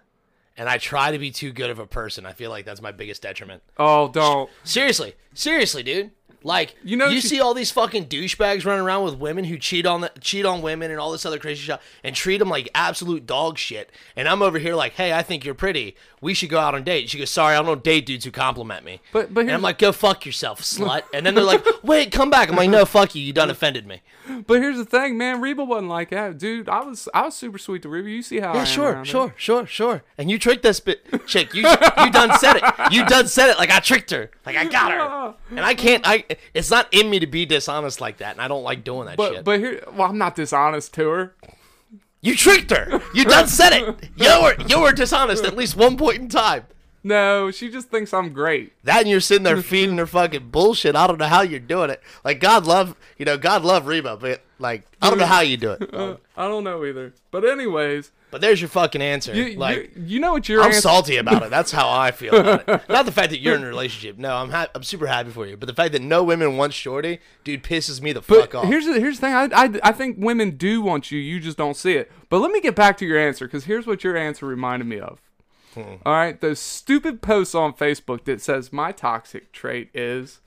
[0.57, 2.25] And I try to be too good of a person.
[2.25, 3.63] I feel like that's my biggest detriment.
[3.77, 4.49] Oh, don't.
[4.65, 6.11] Seriously, seriously, dude.
[6.45, 9.57] Like You know you she- see all these fucking douchebags running around with women who
[9.57, 12.49] cheat on the, cheat on women and all this other crazy shit and treat them
[12.49, 13.91] like absolute dog shit.
[14.15, 15.95] And I'm over here like, hey, I think you're pretty.
[16.21, 17.09] We should go out on a date.
[17.09, 19.01] She goes, sorry, I don't date dudes who compliment me.
[19.11, 21.01] But- but and I'm like, go fuck yourself, slut.
[21.13, 22.49] And then they're like, wait, come back.
[22.49, 23.23] I'm like, no, fuck you.
[23.23, 24.01] You done offended me.
[24.47, 25.41] But here's the thing, man.
[25.41, 26.69] Reba wasn't like that, dude.
[26.69, 28.09] I was, I was super sweet to Reba.
[28.09, 28.53] You see how?
[28.53, 30.03] I Yeah, sure, sure, sure, sure.
[30.17, 31.53] And you tricked this bit chick.
[31.55, 32.63] You you done said it.
[32.91, 34.29] You done said it like I tricked her.
[34.45, 35.33] Like I got her.
[35.55, 38.47] And I can't I it's not in me to be dishonest like that, and I
[38.47, 39.43] don't like doing that But, shit.
[39.43, 41.35] but here, well, I'm not dishonest to her.
[42.21, 43.01] you tricked her.
[43.13, 44.09] You done said it.
[44.15, 46.65] You were you were dishonest at least one point in time.
[47.03, 48.73] No, she just thinks I'm great.
[48.83, 50.95] That and you're sitting there feeding her fucking bullshit.
[50.95, 52.01] I don't know how you're doing it.
[52.23, 55.55] Like God love you know, God love Reba, but like I don't know how you
[55.57, 55.89] do it.
[56.35, 57.13] I don't know either.
[57.29, 59.33] But anyways, But there's your fucking answer.
[59.33, 60.81] you, like you, you know what your I'm answer?
[60.81, 61.49] salty about it.
[61.49, 62.81] That's how I feel about it.
[62.89, 64.17] Not the fact that you're in a relationship.
[64.17, 65.55] No, I'm ha- I'm super happy for you.
[65.55, 68.65] But the fact that no women want Shorty, dude, pisses me the But fuck off.
[68.65, 69.33] here's the, here's the thing.
[69.33, 71.17] I, I, I think women do want you.
[71.19, 72.11] You just don't see it.
[72.27, 74.99] But let me get back to your answer because here's what your answer reminded me
[74.99, 75.21] of.
[75.73, 75.95] Hmm.
[76.05, 80.41] All right, those stupid posts on Facebook that says my toxic trait is,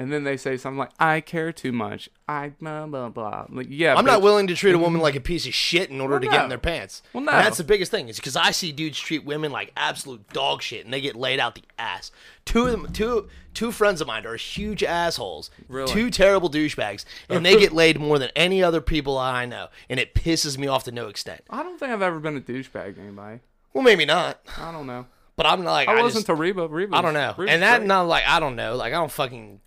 [0.00, 2.08] and then they say something like I care too much.
[2.26, 3.46] I blah blah blah.
[3.50, 6.00] Like, yeah, I'm not willing to treat a woman like a piece of shit in
[6.00, 7.02] order Well, to get in their pants.
[7.12, 7.32] Well, And no.
[7.32, 8.08] that's the biggest thing.
[8.08, 11.38] Is because I see dudes treat women like absolute dog shit, and they get laid
[11.38, 12.10] out the ass.
[12.46, 15.50] Two of them, two two friends of mine are huge assholes.
[15.68, 15.92] Really?
[15.92, 20.00] Two terrible douchebags, and they get laid more than any other people I know, and
[20.00, 21.42] it pisses me off to no extent.
[21.50, 23.40] I don't think I've ever been a douchebag to anybody.
[23.74, 25.06] Well, maybe not, I don't know.
[25.36, 26.68] but I'm not like I, I wasn't just- to Reba.
[26.68, 26.96] Reba.
[26.96, 27.34] I don't know.
[27.38, 28.76] and that, not like I don't know.
[28.76, 29.60] Like I don't fucking.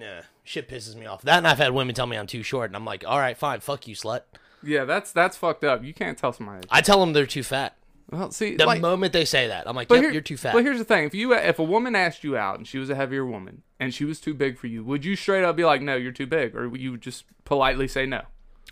[0.00, 1.22] Nah, shit pisses me off.
[1.22, 3.36] That and I've had women tell me I'm too short, and I'm like, all right,
[3.36, 4.22] fine, fuck you, slut.
[4.62, 5.84] Yeah, that's that's fucked up.
[5.84, 6.66] You can't tell somebody.
[6.70, 7.76] I tell them they're too fat.
[8.10, 10.52] Well, see, The like, moment they say that, I'm like, yep, here- you're too fat.
[10.52, 12.90] But here's the thing: if you if a woman asked you out and she was
[12.90, 15.64] a heavier woman and she was too big for you, would you straight up be
[15.64, 18.22] like, "No, you're too big," or would you just politely say no?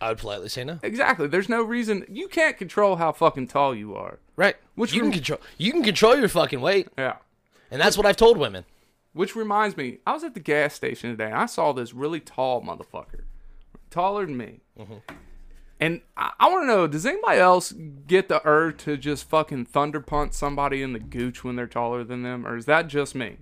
[0.01, 0.79] I would politely say no.
[0.83, 1.27] Exactly.
[1.29, 4.19] There's no reason you can't control how fucking tall you are.
[4.37, 4.57] Right.
[4.77, 5.41] Which you can control.
[5.57, 7.17] You can control your fucking weight, Yeah.
[7.71, 8.65] and that's what I've told women.
[9.19, 12.21] Which reminds me, I was at the gas station today and I saw this really
[12.21, 13.23] tall motherfucker,
[13.91, 14.61] taller than me.
[14.79, 14.95] Mm-hmm.
[15.81, 17.73] And I, I want to know, does anybody else
[18.07, 22.05] get the urge to just fucking thunder punt somebody in the gooch when they're taller
[22.05, 23.39] than them, or is that just me?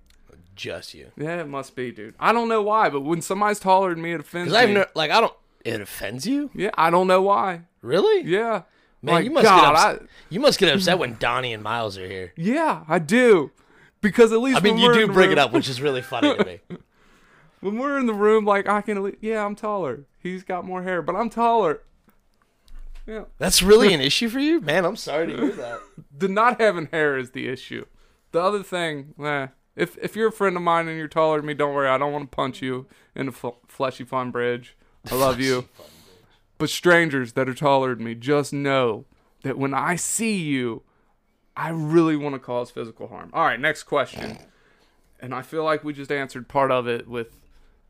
[0.54, 1.10] Just you.
[1.14, 2.14] Yeah, it must be, dude.
[2.18, 4.76] I don't know why, but when somebody's taller than me, it offends I've me.
[4.76, 5.34] no, like I don't.
[5.62, 7.64] It offends you, yeah, I don't know why.
[7.82, 8.22] really?
[8.24, 8.62] Yeah,
[9.02, 10.02] Man, Like, you must God, get upset.
[10.02, 12.32] I- You must get upset when Donnie and Miles are here.
[12.38, 13.50] yeah, I do.
[14.00, 16.44] Because at least I mean, you do bring it up, which is really funny to
[16.44, 16.60] me.
[17.60, 20.04] when we're in the room, like I can, yeah, I'm taller.
[20.18, 21.82] He's got more hair, but I'm taller.
[23.06, 24.84] Yeah, That's really an issue for you, man.
[24.84, 25.80] I'm sorry to hear that.
[26.18, 27.86] the not having hair is the issue.
[28.32, 31.46] The other thing, eh, if if you're a friend of mine and you're taller than
[31.46, 31.88] me, don't worry.
[31.88, 34.76] I don't want to punch you in the fl- fleshy fun bridge.
[35.10, 35.68] I love you.
[36.58, 39.04] But strangers that are taller than me, just know
[39.42, 40.82] that when I see you,
[41.56, 43.30] I really want to cause physical harm.
[43.32, 44.38] All right, next question.
[45.20, 47.28] And I feel like we just answered part of it with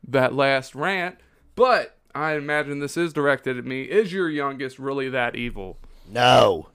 [0.07, 1.17] that last rant,
[1.55, 3.83] but I imagine this is directed at me.
[3.83, 5.77] Is your youngest really that evil?
[6.09, 6.69] No,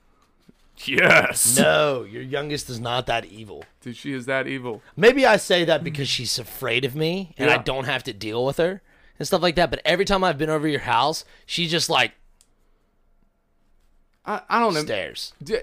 [0.85, 1.57] Yes.
[1.59, 3.65] no, your youngest is not that evil.
[3.81, 4.83] Dude, she is that evil.
[4.97, 8.45] Maybe I say that because she's afraid of me and I don't have to deal
[8.45, 8.83] with her
[9.19, 9.71] and stuff like that.
[9.71, 12.13] But every time I've been over your house, she just like
[14.25, 14.83] I, I don't know.
[14.85, 15.33] Stairs.
[15.43, 15.57] D-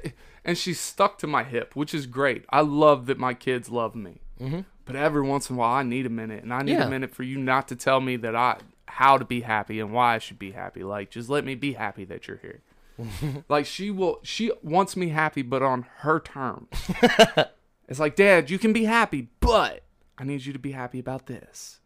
[0.46, 2.46] And she's stuck to my hip, which is great.
[2.50, 4.22] I love that my kids love me.
[4.40, 4.62] Mm-hmm.
[4.86, 6.88] But every once in a while, I need a minute, and I need Yeah.
[6.88, 9.94] a minute for you not to tell me that I how to be happy and
[9.94, 10.84] why I should be happy.
[10.84, 12.62] Like, just let me be happy that you're here.
[13.50, 16.68] like she will, she wants me happy, but on her terms.
[17.88, 19.84] it's like, Dad, you can be happy, but
[20.18, 21.80] I need you to be happy about this.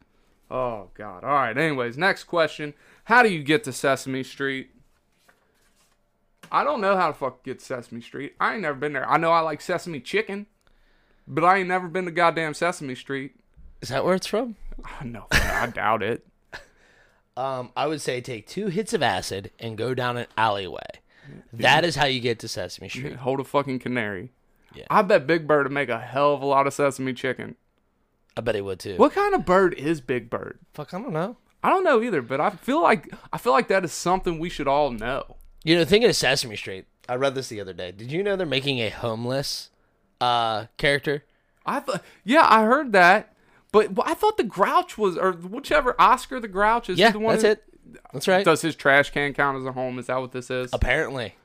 [0.49, 1.23] Oh God!
[1.23, 1.57] All right.
[1.57, 2.73] Anyways, next question:
[3.05, 4.69] How do you get to Sesame Street?
[6.53, 8.35] I don't know how to fuck get Sesame Street.
[8.39, 9.09] I ain't never been there.
[9.09, 10.45] I know I like sesame chicken,
[11.27, 13.35] but I ain't never been to goddamn Sesame Street.
[13.81, 14.55] Is that where it's from?
[14.85, 16.27] Oh, no, I doubt it.
[17.35, 20.85] Um, I would say take two hits of acid and go down an alleyway.
[21.53, 23.15] That is how you get to Sesame Street.
[23.15, 24.29] Hold a fucking canary.
[24.75, 24.85] Yeah.
[24.91, 27.55] I bet Big Bird would make a hell of a lot of sesame chicken.
[28.37, 28.97] I bet he would too.
[28.97, 30.59] What kind of bird is Big Bird?
[30.73, 31.37] Fuck, I don't know.
[31.63, 34.49] I don't know either, but I feel like I feel like that is something we
[34.49, 35.37] should all know.
[35.63, 37.91] You know, thinking of Sesame Street, I read this the other day.
[37.91, 39.69] Did you know they're making a homeless
[40.21, 41.23] uh character?
[41.65, 43.33] I thought, yeah, I heard that,
[43.71, 46.99] but I thought the Grouch was, or whichever Oscar the Grouch is.
[46.99, 47.63] Yeah, the one that's who- it.
[48.11, 48.43] That's right.
[48.43, 49.99] Does his trash can count as a home?
[49.99, 50.71] Is that what this is?
[50.73, 51.35] Apparently.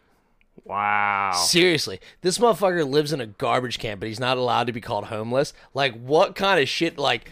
[0.65, 1.33] Wow.
[1.35, 5.05] Seriously, this motherfucker lives in a garbage can, but he's not allowed to be called
[5.07, 5.53] homeless.
[5.75, 6.99] Like, what kind of shit?
[6.99, 7.31] Like,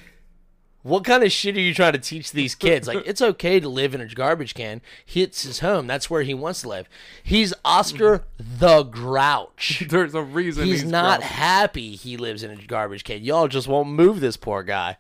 [0.87, 2.87] what kind of shit are you trying to teach these kids?
[2.87, 4.81] Like, it's okay to live in a garbage can.
[5.13, 5.89] It's his home.
[5.89, 6.89] That's where he wants to live.
[7.25, 8.59] He's Oscar mm-hmm.
[8.59, 9.85] the Grouch.
[9.91, 11.33] There's a reason He's, he's, not Grouch.
[11.33, 13.25] happy he lives in a garbage can.
[13.25, 14.97] Y'all just won't move this poor guy.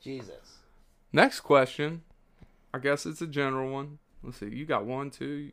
[0.00, 0.58] Jesus.
[1.12, 2.02] Next question.
[2.72, 3.98] I guess it's a general one.
[4.22, 4.48] Let's see.
[4.48, 5.50] You got one, two.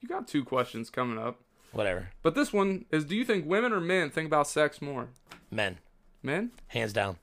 [0.00, 1.40] You got two questions coming up.
[1.72, 2.10] Whatever.
[2.22, 5.08] But this one is do you think women or men think about sex more?
[5.50, 5.78] Men,
[6.22, 6.50] Men?
[6.68, 7.16] hands down.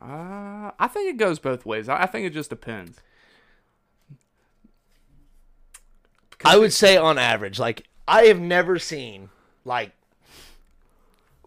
[0.00, 1.88] Uh, I think it goes both ways.
[1.88, 3.00] I, I think it just depends.
[6.44, 9.28] I would say on average, like I have never seen
[9.64, 9.92] like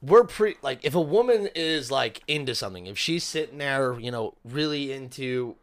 [0.01, 4.11] we're pre like if a woman is like into something, if she's sitting there, you
[4.11, 5.55] know, really into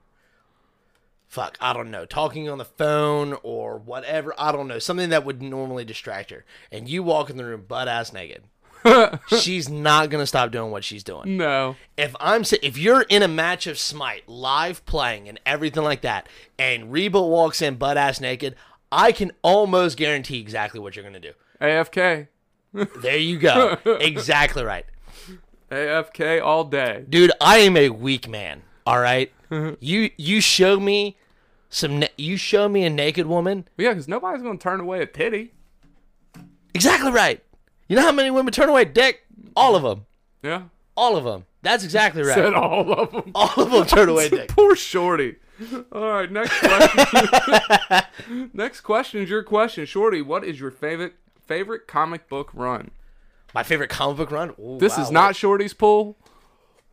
[1.28, 5.24] fuck, I don't know, talking on the phone or whatever, I don't know, something that
[5.24, 8.42] would normally distract her, and you walk in the room butt ass naked.
[9.40, 11.76] she's not gonna stop doing what she's doing No.
[11.96, 16.28] if I'm if you're in a match of Smite live playing and everything like that,
[16.58, 18.56] and Reba walks in butt ass naked,
[18.92, 21.32] I can almost guarantee exactly what you're gonna do.
[21.60, 22.28] AFK.
[23.02, 24.86] There you go, exactly right,
[25.70, 27.04] AFK all day.
[27.08, 27.32] dude.
[27.40, 28.62] I am a weak man.
[28.86, 29.32] All right,
[29.80, 31.16] you you show me
[31.68, 33.66] some, na- you show me a naked woman.
[33.76, 35.52] Yeah, because nobody's going to turn away a titty.
[36.74, 37.42] Exactly right.
[37.90, 39.26] You know how many women turn away dick?
[39.56, 40.06] All of them.
[40.44, 40.62] Yeah.
[40.96, 41.44] All of them.
[41.62, 42.36] That's exactly right.
[42.36, 43.32] Said all of them.
[43.34, 44.48] All of them turn away dick.
[44.56, 45.36] Poor Shorty.
[45.90, 48.50] All right, next question.
[48.54, 50.22] next question is your question, Shorty.
[50.22, 52.92] What is your favorite favorite comic book run?
[53.54, 54.50] My favorite comic book run.
[54.60, 56.16] Ooh, This wow, is not Shorty's pool,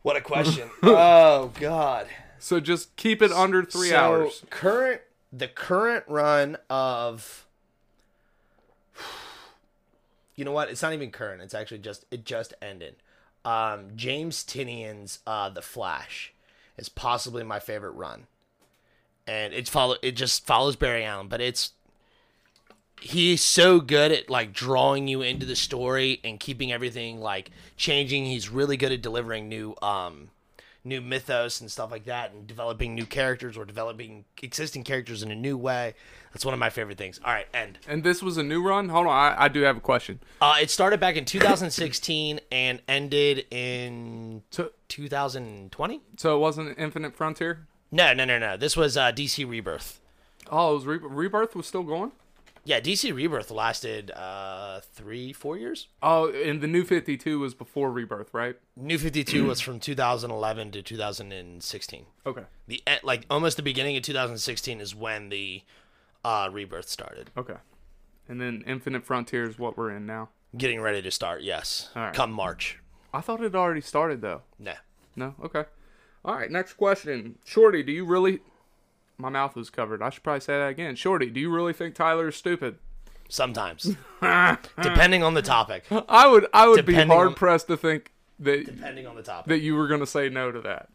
[0.02, 0.68] What a question.
[0.82, 2.08] oh God.
[2.40, 4.44] so just keep it under three So, hours.
[4.50, 5.00] Current
[5.32, 7.46] the current run of
[10.38, 10.70] You know what?
[10.70, 11.42] It's not even current.
[11.42, 12.94] It's actually just it just ended.
[13.44, 16.32] Um, James Tynion's uh, The Flash
[16.76, 18.28] is possibly my favorite run.
[19.26, 21.72] And it's follow it just follows Barry Allen, but it's
[23.00, 28.24] he's so good at like drawing you into the story and keeping everything like changing.
[28.26, 30.30] He's really good at delivering new um
[30.88, 35.30] new mythos and stuff like that and developing new characters or developing existing characters in
[35.30, 35.94] a new way.
[36.32, 37.20] That's one of my favorite things.
[37.24, 37.78] All right, end.
[37.86, 38.88] And this was a new run.
[38.88, 40.20] Hold on, I, I do have a question.
[40.40, 46.00] Uh, it started back in 2016 and ended in So, 2020.
[46.16, 47.66] so it wasn't Infinite Frontier.
[47.90, 48.56] No, no, no, no.
[48.56, 50.00] This was uh, DC Rebirth.
[50.50, 52.12] Oh, it was Re- Rebirth was still going.
[52.68, 55.88] Yeah, DC Rebirth lasted uh three, four years.
[56.02, 58.56] Oh, and the New Fifty Two was before Rebirth, right?
[58.76, 62.04] New Fifty Two was from 2011 to 2016.
[62.26, 62.42] Okay.
[62.66, 65.62] The like almost the beginning of 2016 is when the
[66.22, 67.30] uh Rebirth started.
[67.38, 67.56] Okay.
[68.28, 70.28] And then Infinite Frontier is what we're in now.
[70.54, 71.40] Getting ready to start.
[71.40, 72.14] Yes, All right.
[72.14, 72.80] come March.
[73.14, 74.42] I thought it already started though.
[74.58, 74.72] Nah.
[75.16, 75.34] No.
[75.42, 75.64] Okay.
[76.22, 76.50] All right.
[76.50, 77.82] Next question, Shorty.
[77.82, 78.40] Do you really?
[79.18, 80.00] My mouth was covered.
[80.00, 80.94] I should probably say that again.
[80.94, 82.76] Shorty, do you really think Tyler is stupid?
[83.28, 85.84] Sometimes, depending on the topic.
[86.08, 86.46] I would.
[86.54, 89.48] I would be hard on- pressed to think that Depending on the topic.
[89.48, 90.88] that you were gonna say no to that.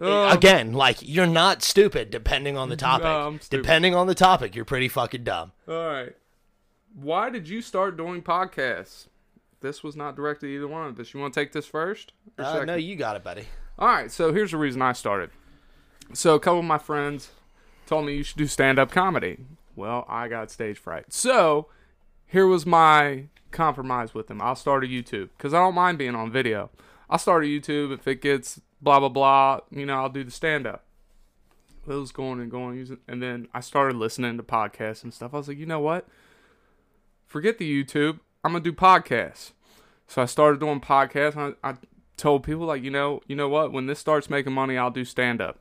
[0.00, 2.10] Uh, Again, like you're not stupid.
[2.10, 3.04] Depending on the topic.
[3.04, 3.38] No.
[3.48, 5.52] Depending on the topic, you're pretty fucking dumb.
[5.68, 6.14] All right.
[6.94, 9.06] Why did you start doing podcasts?
[9.60, 11.14] This was not directed to either one of us.
[11.14, 12.12] You want to take this first?
[12.36, 13.44] Uh, no, you got it, buddy.
[13.78, 15.30] All right, so here's the reason I started.
[16.12, 17.30] So a couple of my friends
[17.86, 19.38] told me you should do stand-up comedy.
[19.76, 21.12] Well, I got stage fright.
[21.12, 21.68] So
[22.26, 24.40] here was my compromise with them.
[24.40, 26.70] I'll start a YouTube because I don't mind being on video.
[27.08, 29.60] I'll start a YouTube if it gets blah blah blah.
[29.70, 30.84] You know, I'll do the stand-up.
[31.86, 35.34] It was going and going, and then I started listening to podcasts and stuff.
[35.34, 36.06] I was like, you know what?
[37.26, 38.20] Forget the YouTube.
[38.44, 39.52] I'm gonna do podcasts.
[40.06, 41.36] So I started doing podcasts.
[41.36, 41.76] I, I
[42.16, 43.72] told people like, you know, you know what?
[43.72, 45.60] When this starts making money, I'll do stand up.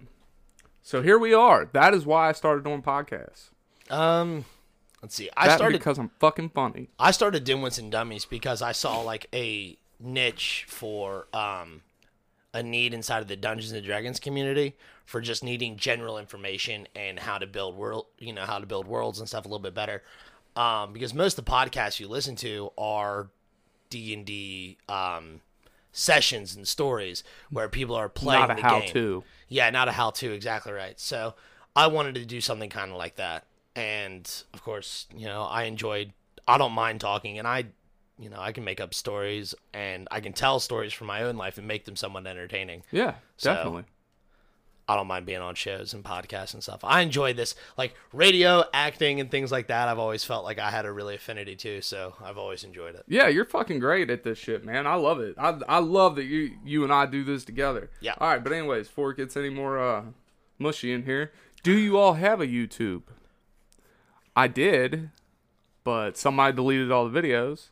[0.84, 1.70] So here we are.
[1.74, 3.50] That is why I started doing podcasts.
[3.90, 4.46] Um,
[5.02, 5.30] let's see.
[5.38, 5.78] I That started.
[5.78, 6.90] because I'm fucking funny.
[7.00, 11.82] I started Dimwits and Dummies because I saw like a niche for um
[12.54, 14.76] a need inside of the Dungeons and Dragons community
[15.06, 18.88] for just needing general information and how to build world, you know, how to build
[18.88, 20.04] worlds and stuff a little bit better.
[20.56, 23.30] Um, because most of the podcasts you listen to are
[23.90, 25.42] D and D um
[25.92, 28.90] sessions and stories where people are playing Not a the how game.
[28.94, 29.24] to.
[29.48, 31.00] Yeah, not a how to, exactly right.
[31.00, 31.36] So
[31.76, 33.46] I wanted to do something kind of like that.
[33.76, 36.14] And of course, you know, I enjoyed,
[36.48, 37.66] I don't mind talking, and I,
[38.20, 41.36] you know, I can make up stories and I can tell stories from my own
[41.38, 42.84] life and make them somewhat entertaining.
[42.92, 43.84] Yeah, So- definitely.
[44.92, 46.82] I don't mind being on shows and podcasts and stuff.
[46.84, 49.88] I enjoy this, like radio, acting, and things like that.
[49.88, 53.06] I've always felt like I had a really affinity to, so I've always enjoyed it.
[53.08, 54.86] Yeah, you're fucking great at this shit, man.
[54.86, 55.36] I love it.
[55.38, 57.90] I I love that you you and I do this together.
[58.02, 58.16] Yeah.
[58.18, 60.04] All right, but anyways, before it gets any more uh
[60.60, 61.32] mushy in here,
[61.64, 63.04] do you all have a YouTube?
[64.36, 65.10] I did,
[65.86, 67.70] but somebody deleted all the videos.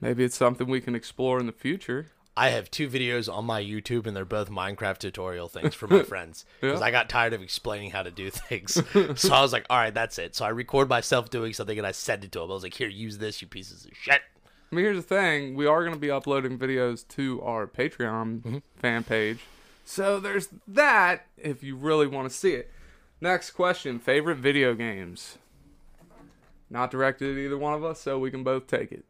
[0.00, 2.12] Maybe it's something we can explore in the future.
[2.36, 6.02] I have two videos on my YouTube, and they're both Minecraft tutorial things for my
[6.04, 6.86] friends because Yeah.
[6.86, 8.74] I got tired of explaining how to do things.
[9.20, 10.34] so I was like, all right, that's it.
[10.34, 12.50] So I record myself doing something, and I send it to them.
[12.50, 14.22] I was like, here, use this, you pieces of shit.
[14.70, 18.40] I mean, here's the thing: we are going to be uploading videos to our Patreon
[18.40, 18.58] Mm-hmm.
[18.76, 19.40] fan page,
[19.84, 21.26] so there's that.
[21.36, 22.70] If you really want to see it.
[23.20, 25.36] Next question: favorite video games?
[26.70, 29.04] Not directed at either one of us, so we can both take it.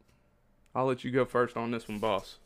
[0.75, 2.39] I'll let you go first on this one, boss.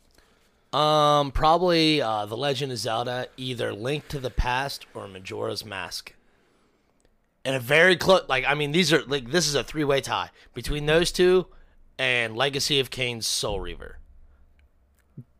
[0.72, 6.14] Um, probably uh, The Legend of Zelda, either Link to the Past or Majora's Mask.
[7.44, 10.00] And a very close, like I mean, these are like this is a three way
[10.02, 11.46] tie between those two
[11.98, 13.98] and Legacy of Kain's Soul Reaver.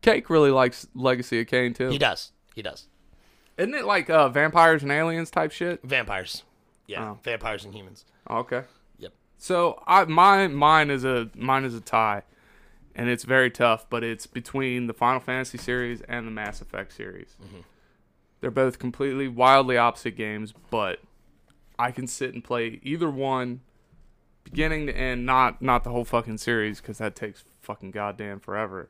[0.01, 1.89] Cake really likes Legacy of Kain too.
[1.89, 2.87] He does, he does.
[3.57, 5.81] Isn't it like uh, vampires and aliens type shit?
[5.83, 6.43] Vampires,
[6.87, 7.19] yeah, Oh.
[7.23, 8.05] vampires and humans.
[8.29, 8.63] Okay.
[8.97, 9.11] Yep.
[9.37, 12.23] So I my mine is a mine is a tie,
[12.99, 13.89] and it's very tough.
[13.89, 17.35] But it's between the Final Fantasy series and the Mass Effect series.
[17.43, 17.61] Mm-hmm.
[18.41, 20.99] They're both completely wildly opposite games, but
[21.77, 23.61] I can sit and play either one,
[24.43, 25.25] beginning to end.
[25.25, 28.89] Not not the whole fucking series because that takes fucking goddamn forever.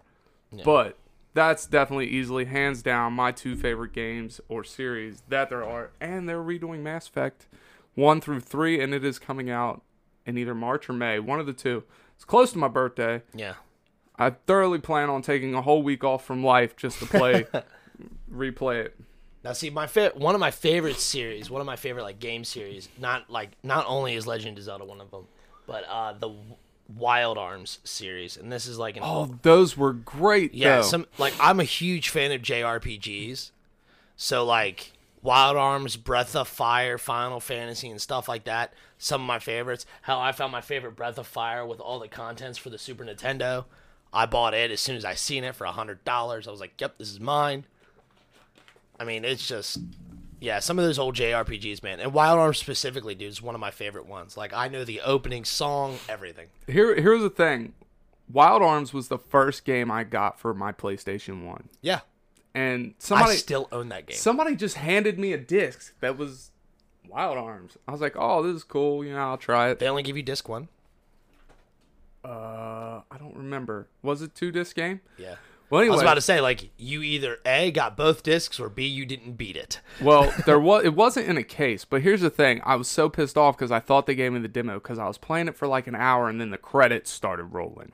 [0.63, 0.97] But
[1.33, 6.27] that's definitely easily hands down my two favorite games or series that there are, and
[6.27, 7.47] they're redoing Mass Effect
[7.95, 9.83] one through three, and it is coming out
[10.25, 11.83] in either March or May, one of the two.
[12.15, 13.21] It's close to my birthday.
[13.33, 13.55] Yeah.
[14.19, 17.47] I thoroughly plan on taking a whole week off from life just to play,
[18.31, 18.99] replay it.
[19.43, 22.43] Now, see, my fa- one of my favorite series, one of my favorite like game
[22.43, 25.25] series, not like not only is Legend of Zelda one of them,
[25.65, 26.29] but uh the
[26.93, 30.53] Wild Arms series, and this is like an Oh, those were great.
[30.53, 30.81] yeah, though.
[30.81, 33.51] some like I'm a huge fan of JRPGs,
[34.17, 34.91] so like
[35.21, 38.73] Wild Arms, Breath of Fire, Final Fantasy, and stuff like that.
[38.97, 39.85] Some of my favorites.
[40.01, 43.05] How I found my favorite Breath of Fire with all the contents for the Super
[43.05, 43.65] Nintendo.
[44.13, 46.47] I bought it as soon as I seen it for a hundred dollars.
[46.47, 47.65] I was like, "Yep, this is mine."
[48.99, 49.79] I mean, it's just
[50.41, 53.61] yeah, some of those old JRPGs, man, and Wild Arms specifically, dude, is one of
[53.61, 54.37] my favorite ones.
[54.37, 56.47] Like, I know the opening song, everything.
[56.67, 57.73] Here, here's the thing.
[58.31, 62.01] Wild Arms was the first game I got for my PlayStation One, Yeah,
[62.53, 64.17] and I somebody still own that game.
[64.17, 66.51] somebody just handed me a disc that was
[67.07, 67.77] Wild Arms.
[67.87, 69.03] I was like, oh, this is cool.
[69.03, 69.79] You know, I'll try it.
[69.79, 70.67] They only give you disc one.
[72.29, 73.87] Uh, I don't remember.
[74.03, 75.01] Was it two disc game?
[75.17, 75.35] Yeah.
[75.69, 78.85] Well, I was about to say like you either a got both discs or b
[78.85, 79.81] you didn't beat it.
[80.01, 83.09] well, there was it wasn't in a case, but here's the thing: I was so
[83.09, 85.55] pissed off because I thought they gave me the demo because I was playing it
[85.55, 87.93] for like an hour and then the credits started rolling.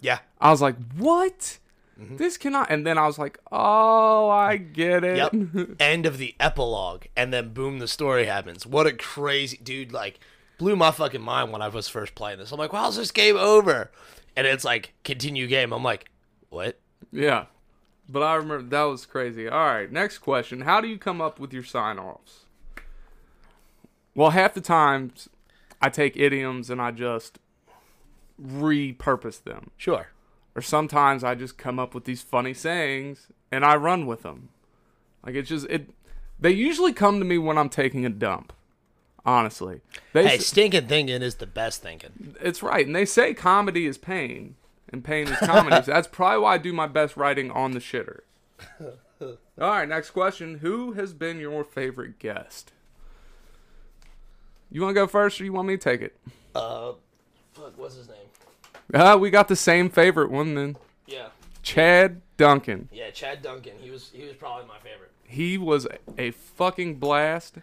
[0.00, 0.20] Yeah.
[0.40, 1.58] I was like, "What?
[1.96, 5.76] This cannot." And then I was like, "Oh, I get it." Yep.
[5.80, 8.66] End of the epilogue, and then boom, the story happens.
[8.66, 9.92] What a crazy dude!
[9.92, 10.18] Like,
[10.60, 12.52] blew my fucking mind when I was first playing this.
[12.52, 13.90] I'm like, "How's this game over?"
[14.36, 15.72] And it's like, continue game.
[15.72, 16.10] I'm like,
[16.50, 16.78] what?
[17.10, 17.46] yeah.
[18.08, 19.48] But I remember that was crazy.
[19.48, 22.44] All right, next question: How do you come up with your sign-offs?
[24.14, 25.28] Well, half the times
[25.80, 27.38] I take idioms and I just
[28.40, 29.70] repurpose them.
[29.76, 30.08] Sure.
[30.54, 34.48] or sometimes I just come up with these funny sayings and I run with them.
[35.24, 35.90] Like it's just it.
[36.38, 38.52] They usually come to me when I'm taking a dump.
[39.24, 39.80] Honestly,
[40.12, 42.34] they Hey, s- stinking thinking is the best thinking.
[42.40, 44.56] it's right, and they say comedy is pain
[44.88, 45.76] and pain is comedy.
[45.84, 48.20] so that's probably why I do my best writing on the shitter.
[49.20, 52.72] All right, next question: Who has been your favorite guest?
[54.70, 56.16] You want to go first, or you want me to take it?
[56.54, 56.92] Uh,
[57.52, 58.16] fuck, what's his name?
[58.94, 60.76] Uh, we got the same favorite one then.
[61.06, 61.28] Yeah,
[61.62, 62.88] Chad Duncan.
[62.92, 63.72] yeah, Chad Duncan.
[63.80, 65.10] He was he was probably my favorite.
[65.24, 67.56] he was a fucking blast.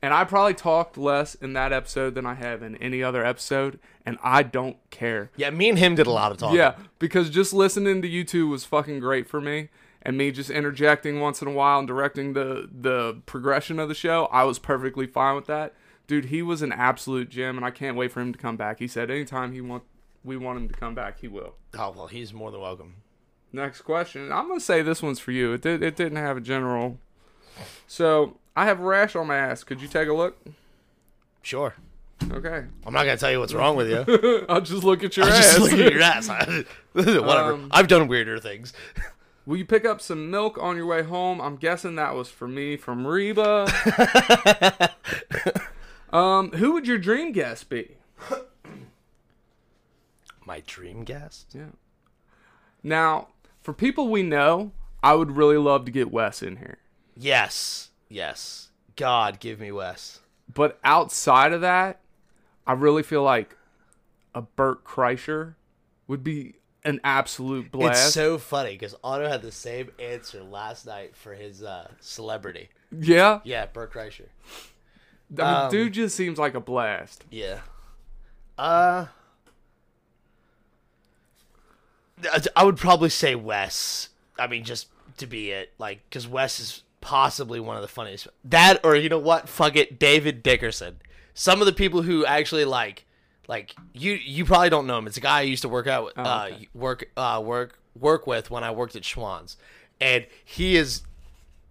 [0.00, 3.80] And I probably talked less in that episode than I have in any other episode,
[4.06, 5.30] and I don't care.
[5.36, 6.56] Yeah, me and him did a lot of talking.
[6.56, 9.70] Yeah, because just listening to you two was fucking great for me,
[10.02, 13.94] and me just interjecting once in a while and directing the the progression of the
[13.94, 15.74] show, I was perfectly fine with that.
[16.06, 18.78] Dude, he was an absolute gem, and I can't wait for him to come back.
[18.78, 19.82] He said anytime he want
[20.22, 21.54] we want him to come back, he will.
[21.76, 22.94] Oh well, he's more than welcome.
[23.52, 24.30] Next question.
[24.30, 25.54] I'm gonna say this one's for you.
[25.54, 25.82] It did.
[25.82, 26.98] It didn't have a general.
[27.86, 29.62] So I have a rash on my ass.
[29.62, 30.36] Could you take a look?
[31.42, 31.76] Sure.
[32.28, 32.64] Okay.
[32.84, 34.46] I'm not gonna tell you what's wrong with you.
[34.48, 35.44] I'll just look at your I'll ass.
[35.54, 36.28] just look at your ass.
[36.92, 37.52] Whatever.
[37.52, 38.72] Um, I've done weirder things.
[39.46, 41.40] Will you pick up some milk on your way home?
[41.40, 43.68] I'm guessing that was for me from Reba.
[46.12, 47.96] um, who would your dream guest be?
[50.44, 51.54] My dream guest.
[51.54, 51.70] Yeah.
[52.82, 53.28] Now,
[53.62, 56.78] for people we know, I would really love to get Wes in here.
[57.16, 57.87] Yes.
[58.08, 58.68] Yes.
[58.96, 60.20] God, give me Wes.
[60.52, 62.00] But outside of that,
[62.66, 63.56] I really feel like
[64.34, 65.54] a Bert Kreischer
[66.06, 66.54] would be
[66.84, 68.06] an absolute blast.
[68.06, 72.70] It's so funny because Otto had the same answer last night for his uh, celebrity.
[72.90, 74.26] yeah, Yeah, Bert Kreischer.
[75.38, 77.24] I mean, Um, dude just seems like a blast.
[77.30, 77.60] Yeah.
[78.56, 79.06] Uh.
[82.32, 84.08] I- I would probably say Wes.
[84.38, 84.88] I mean, just
[85.18, 88.28] to be it, like, because Wes is possibly one of the funniest.
[88.44, 89.48] That or you know what?
[89.48, 90.98] Fuck it, David Dickerson.
[91.34, 93.04] Some of the people who actually like,
[93.46, 95.06] like you, you probably don't know him.
[95.06, 96.68] It's a guy I used to work out, with, uh, okay.
[96.74, 99.56] work, uh, work, work with when I worked at Schwan's,
[100.00, 101.02] and he is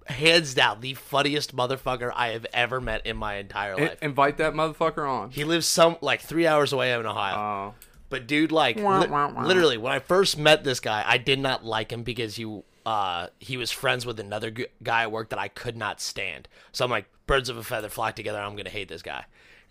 [0.07, 3.97] hands down the funniest motherfucker I have ever met in my entire I- life.
[4.01, 5.31] invite that motherfucker on.
[5.31, 7.35] He lives some like three hours away in Ohio.
[7.37, 7.73] Oh,
[8.09, 9.43] but dude, like Wah, li- wah, wah.
[9.45, 12.45] literally, when I first met this guy, I did not like him because he
[12.87, 16.47] uh he was friends with another g- guy at work that I could not stand.
[16.71, 18.39] So I'm like, birds of a feather flock together.
[18.39, 19.25] I'm gonna hate this guy,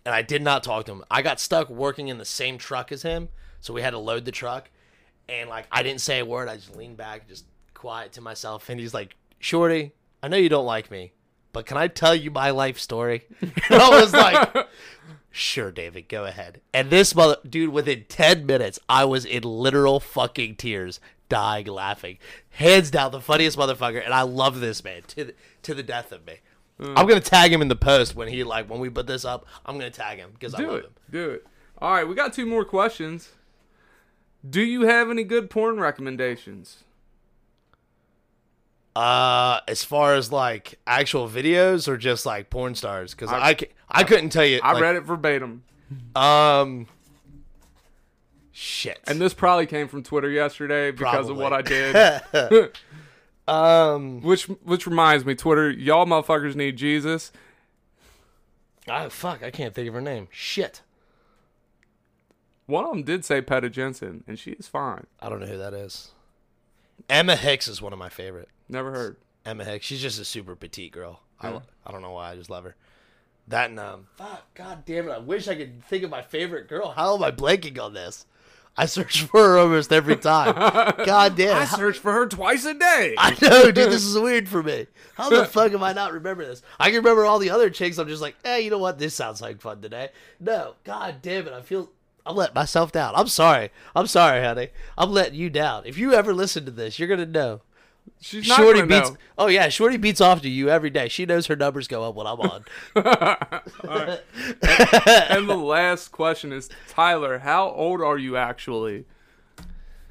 [0.04, 1.04] and I did not talk to him.
[1.10, 4.26] I got stuck working in the same truck as him, so we had to load
[4.26, 4.68] the truck,
[5.30, 6.48] and like I didn't say a word.
[6.48, 9.92] I just leaned back, just quiet to myself, and he's like, "Shorty,
[10.22, 11.12] I know you don't like me."
[11.54, 13.24] But can I tell you my life story?
[13.40, 14.68] And I was like,
[15.30, 16.60] Sure, David, go ahead.
[16.74, 22.18] And this mother dude, within ten minutes, I was in literal fucking tears, dying laughing.
[22.50, 26.12] Hands down, the funniest motherfucker, and I love this man to the, to the death
[26.12, 26.34] of me.
[26.78, 29.46] I'm gonna tag him in the post when he like when we put this up.
[29.64, 30.84] I'm gonna tag him because I do love it.
[30.84, 30.92] him.
[31.10, 31.46] Do it.
[31.78, 33.30] All right, we got two more questions.
[34.48, 36.84] Do you have any good porn recommendations?
[38.94, 43.56] Uh, as far as like actual videos or just like porn stars, because I, I,
[43.90, 44.60] I couldn't tell you.
[44.62, 45.64] I like, read it verbatim.
[46.14, 46.86] Um,
[48.56, 48.98] shit.
[49.06, 52.22] And this probably came from Twitter yesterday because of what I did.
[53.48, 57.32] um, which which reminds me, Twitter, y'all motherfuckers need Jesus.
[58.88, 60.28] oh fuck, I can't think of her name.
[60.30, 60.82] Shit.
[62.66, 65.06] One of them did say Peta Jensen, and she is fine.
[65.20, 66.10] I don't know who that is.
[67.08, 68.48] Emma Hix is one of my favorite.
[68.68, 69.16] Never heard.
[69.44, 69.86] Emma Hix.
[69.86, 71.20] She's just a super petite girl.
[71.40, 71.54] I, Yeah.
[71.54, 72.32] lo- I don't know why.
[72.32, 72.74] I just love her.
[73.48, 75.12] That and um, fuck, god damn it!
[75.12, 76.90] I wish I could think of my favorite girl.
[76.90, 78.26] How am I blanking on this?
[78.78, 80.54] I search for her almost every time.
[81.06, 81.56] God damn.
[81.56, 83.14] I search for her twice a day.
[83.16, 83.90] I know, dude.
[83.90, 84.86] This is weird for me.
[85.14, 86.62] How the fuck am I not remember this?
[86.78, 87.96] I can remember all the other chicks.
[87.96, 88.98] I'm just like, hey, you know what?
[88.98, 90.10] This sounds like fun today.
[90.38, 91.54] No, god damn it.
[91.54, 91.90] I feel
[92.26, 93.14] I'm letting myself down.
[93.14, 93.70] I'm sorry.
[93.94, 94.68] I'm sorry, honey.
[94.98, 95.86] I'm letting you down.
[95.86, 97.62] If you ever listen to this, you're gonna know.
[98.20, 99.10] She's not Shorty beats.
[99.10, 99.16] know.
[99.38, 101.08] Oh yeah, Shorty beats off to you every day.
[101.08, 102.64] She knows her numbers go up when I'm on.
[105.30, 109.04] and the last question is Tyler, how old are you actually?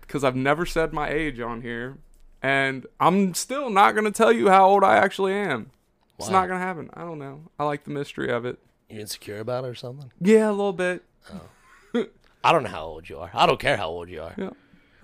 [0.01, 1.97] Because I've never said my age on here,
[2.41, 5.71] and I'm still not gonna tell you how old I actually am.
[6.19, 6.89] It's not gonna happen.
[6.93, 7.49] I don't know.
[7.59, 8.59] I like the mystery of it.
[8.89, 10.11] you insecure about it or something?
[10.21, 11.03] Yeah, a little bit.
[11.33, 12.05] Oh.
[12.43, 13.31] I don't know how old you are.
[13.33, 14.33] I don't care how old you are.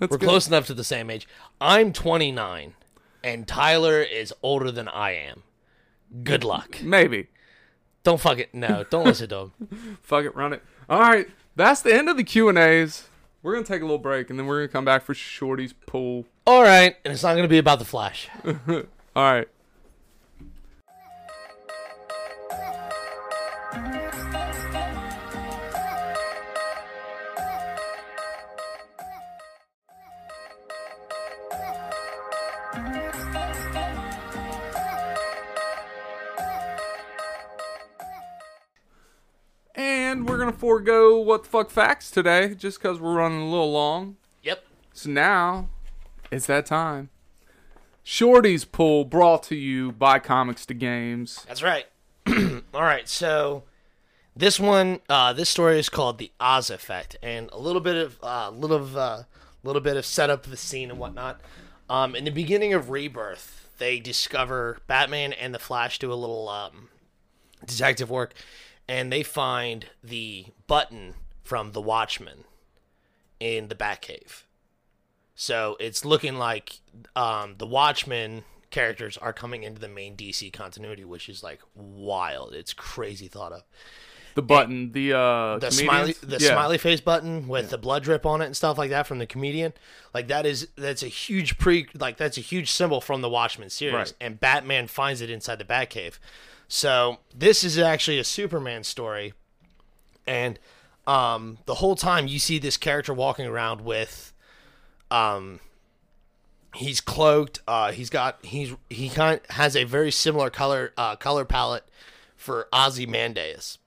[0.02, 0.22] Yeah, We're good.
[0.30, 1.28] close enough to the same age.
[1.60, 2.74] I'm 29,
[3.24, 5.44] and Tyler is older than I am.
[6.24, 6.82] Good luck.
[6.82, 7.28] Maybe.
[8.04, 8.54] Don't fuck it.
[8.54, 10.00] No, don't listen to him.
[10.02, 10.64] Fuck it, run it.
[10.90, 13.08] All right, that's the end of the Q and A's.
[13.44, 16.26] We're gonna take a little break, and then we're gonna come back for Shorty's pool.
[16.48, 18.28] All right, and it's not going to be about the Flash.
[18.46, 18.84] All
[19.16, 19.48] right.
[40.72, 44.16] Forego what the fuck facts today, just because we're running a little long.
[44.42, 44.64] Yep.
[44.94, 45.68] So now
[46.32, 47.10] it's that time.
[48.04, 51.44] Shorty's Pool brought to you by Comics to Games.
[51.46, 51.88] That's right.
[52.74, 53.64] All right, so
[54.34, 58.18] this one, uh, this story is called the Oz Effect, and a little bit of,
[58.24, 59.24] uh, little of, uh,
[59.64, 61.42] little bit of setup of the scene and whatnot.
[61.90, 66.48] Um, in the beginning of Rebirth, they discover Batman and the Flash do a little
[66.48, 66.88] um,
[67.66, 68.34] detective work,
[68.92, 71.14] and they find the button
[71.44, 72.44] from the Watchmen
[73.40, 74.44] in the Batcave.
[75.34, 76.80] So it's looking like
[77.16, 82.54] um, the Watchmen characters are coming into the main DC continuity, which is like wild.
[82.54, 83.64] It's crazy thought of.
[84.36, 86.52] The button, the uh, The smiley, the Yeah.
[86.52, 89.26] smiley face button with the blood drip on it and stuff like that from the
[89.26, 89.74] comedian,
[90.14, 93.70] like that is that's a huge pre, like that's a huge symbol from the Watchmen
[93.70, 94.14] series, Right.
[94.22, 96.20] and Batman finds it inside the Batcave.
[96.74, 99.34] So this is actually a Superman story,
[100.26, 100.58] and
[101.06, 104.32] um, the whole time you see this character walking around with,
[105.12, 105.60] um,
[106.74, 107.60] he's cloaked.
[107.68, 111.84] Uh, he's got he's he kind of has a very similar color uh, color palette
[112.38, 113.78] for Ozymandias.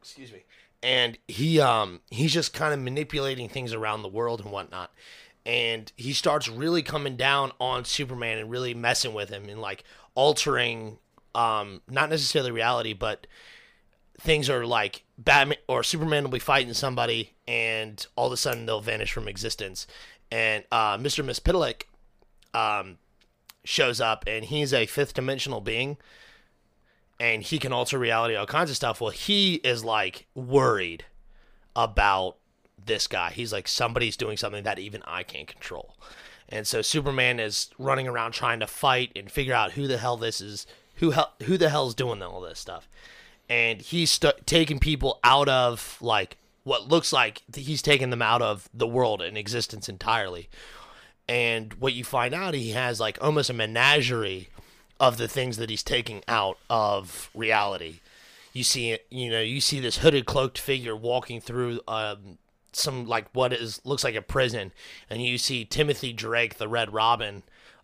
[0.00, 0.42] Excuse me.
[0.82, 4.92] And he um he's just kind of manipulating things around the world and whatnot.
[5.46, 9.84] And he starts really coming down on Superman and really messing with him and like
[10.16, 10.98] altering
[11.36, 13.26] um not necessarily reality, but
[14.18, 18.66] things are like Batman or Superman will be fighting somebody and all of a sudden
[18.66, 19.86] they'll vanish from existence.
[20.30, 21.24] And uh, Mr.
[21.24, 21.82] Mxyzptlk
[22.54, 22.98] um,
[23.64, 25.98] shows up and he's a fifth dimensional being
[27.20, 29.00] and he can alter reality, all kinds of stuff.
[29.00, 31.04] Well, he is like worried
[31.74, 32.36] about
[32.84, 33.30] this guy.
[33.30, 35.94] He's like, somebody's doing something that even I can't control.
[36.48, 40.16] And so Superman is running around trying to fight and figure out who the hell
[40.16, 40.66] this is,
[40.96, 42.88] who hell, who the hell's doing all this stuff.
[43.48, 48.42] And he's st- taking people out of like what looks like he's taking them out
[48.42, 50.48] of the world and existence entirely.
[51.28, 54.48] And what you find out, he has like almost a menagerie
[54.98, 58.00] of the things that he's taking out of reality.
[58.52, 62.38] You see you know, you see this hooded, cloaked figure walking through um,
[62.72, 64.72] some like what is looks like a prison,
[65.10, 67.42] and you see Timothy Drake, the Red Robin,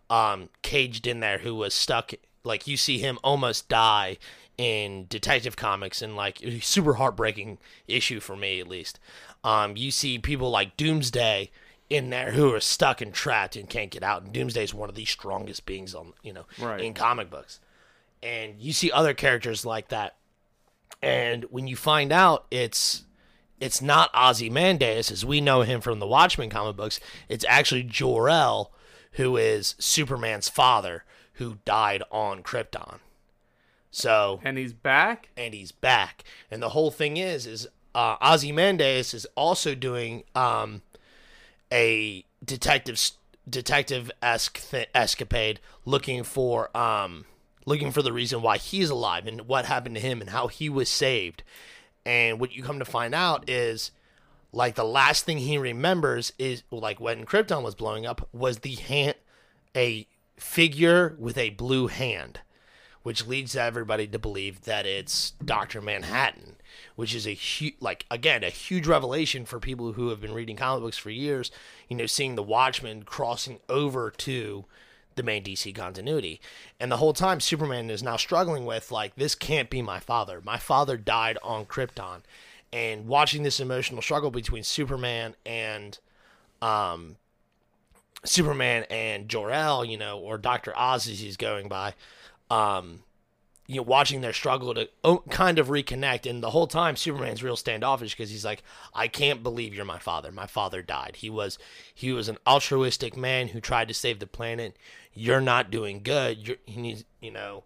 [0.09, 2.13] um, caged in there, who was stuck.
[2.43, 4.17] Like you see him almost die
[4.57, 8.99] in Detective Comics, and like a super heartbreaking issue for me at least.
[9.43, 11.49] Um, you see people like Doomsday
[11.89, 14.23] in there who are stuck and trapped and can't get out.
[14.23, 16.81] And Doomsday is one of the strongest beings on you know Right.
[16.81, 17.59] in comic books.
[18.21, 20.15] And you see other characters like that.
[21.01, 23.03] And when you find out it's
[23.59, 28.71] it's not Ozymandias as we know him from the Watchmen comic books, it's actually Jor-El,
[29.13, 32.99] who is Superman's father, who died on Krypton.
[33.91, 35.29] So And he's back.
[35.37, 36.23] and he's back.
[36.49, 40.81] And the whole thing is, is uh, Ozymandias is also doing um,
[41.71, 42.99] a detective
[43.49, 47.25] detective esque th- escapade, looking for um,
[47.65, 50.69] looking for the reason why he's alive and what happened to him and how he
[50.69, 51.43] was saved.
[52.05, 53.91] And what you come to find out is,
[54.51, 58.75] like the last thing he remembers is like when Krypton was blowing up was the
[58.75, 59.15] hand,
[59.75, 60.07] a
[60.37, 62.39] figure with a blue hand
[63.03, 66.55] which leads everybody to believe that it's Doctor Manhattan,
[66.95, 70.55] which is a huge, like again, a huge revelation for people who have been reading
[70.55, 71.51] comic books for years.
[71.89, 74.65] You know, seeing the Watchmen crossing over to
[75.15, 76.41] the main DC continuity.
[76.79, 80.41] And the whole time, Superman is now struggling with, like, this can't be my father.
[80.43, 82.21] My father died on Krypton.
[82.71, 85.99] And watching this emotional struggle between Superman and,
[86.63, 87.17] um,
[88.25, 90.77] Superman and Jor-El, you know, or Dr.
[90.77, 91.93] Oz as he's going by,
[92.49, 93.03] um,
[93.67, 96.29] you know, watching their struggle to oh, kind of reconnect.
[96.29, 98.63] And the whole time, Superman's real standoffish because he's like,
[98.93, 100.31] I can't believe you're my father.
[100.31, 101.17] My father died.
[101.17, 101.57] He was,
[101.93, 104.77] he was an altruistic man who tried to save the planet.
[105.13, 106.47] You're not doing good.
[106.47, 106.57] You're,
[107.21, 107.63] you know,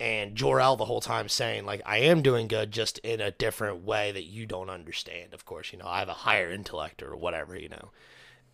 [0.00, 3.84] and Jor-El the whole time saying like, I am doing good, just in a different
[3.84, 5.32] way that you don't understand.
[5.32, 7.90] Of course, you know, I have a higher intellect or whatever, you know,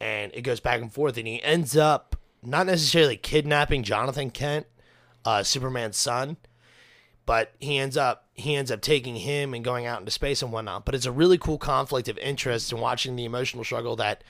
[0.00, 4.66] and it goes back and forth, and he ends up not necessarily kidnapping Jonathan Kent,
[5.24, 6.36] uh, Superman's son
[7.30, 10.50] but he ends up he ends up taking him and going out into space and
[10.50, 10.84] whatnot.
[10.84, 14.24] But it's a really cool conflict of interest in watching the emotional struggle that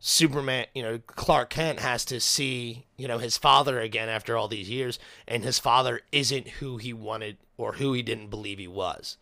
[0.00, 4.48] Superman, you know, Clark Kent has to see, you know, his father again after all
[4.48, 4.98] these years,
[5.28, 9.18] and his father isn't who he wanted or who he didn't believe he was.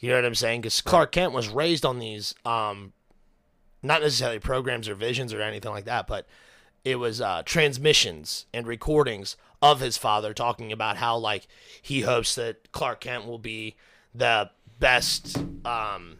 [0.00, 0.62] You know what I'm saying?
[0.62, 2.92] Because Clark Kent was raised on these, um,
[3.82, 6.26] not necessarily programs or visions or anything like that, but
[6.84, 11.46] it was uh, transmissions and recordings of his father talking about how like
[11.82, 13.76] he hopes that Clark Kent will be
[14.14, 16.18] the best um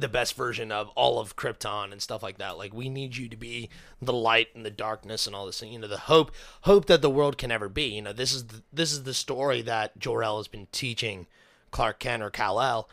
[0.00, 2.58] the best version of all of Krypton and stuff like that.
[2.58, 5.78] Like we need you to be the light and the darkness and all this, you
[5.78, 6.32] know, the hope
[6.62, 7.84] hope that the world can ever be.
[7.84, 11.26] You know, this is the, this is the story that Jor-El has been teaching
[11.70, 12.88] Clark Kent or Kal-El.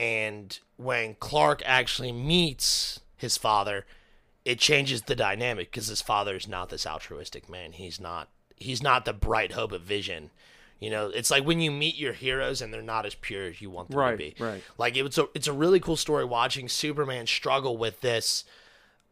[0.00, 3.84] And when Clark actually meets his father,
[4.46, 7.72] it changes the dynamic because his father is not this altruistic man.
[7.72, 10.30] He's not he's not the bright hope of vision.
[10.78, 13.60] You know, it's like when you meet your heroes and they're not as pure as
[13.60, 14.34] you want them Right, to be.
[14.38, 14.62] right.
[14.78, 18.44] Like it's a it's a really cool story watching Superman struggle with this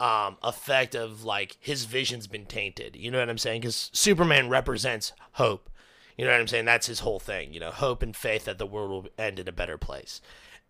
[0.00, 2.96] um, effect of like his vision's been tainted.
[2.96, 3.60] You know what I'm saying?
[3.60, 5.68] Because Superman represents hope.
[6.16, 6.64] You know what I'm saying?
[6.64, 7.52] That's his whole thing.
[7.52, 10.22] You know, hope and faith that the world will end in a better place.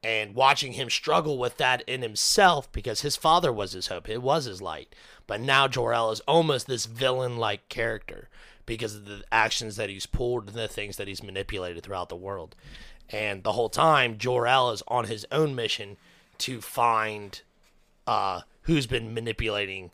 [0.03, 4.23] And watching him struggle with that in himself because his father was his hope, it
[4.23, 4.95] was his light.
[5.27, 8.29] But now Jor-El is almost this villain-like character
[8.65, 12.17] because of the actions that he's pulled and the things that he's manipulated throughout the
[12.17, 12.55] world.
[13.11, 15.97] And the whole time, Jor-El is on his own mission
[16.39, 17.41] to find
[18.07, 19.91] uh, who's been manipulating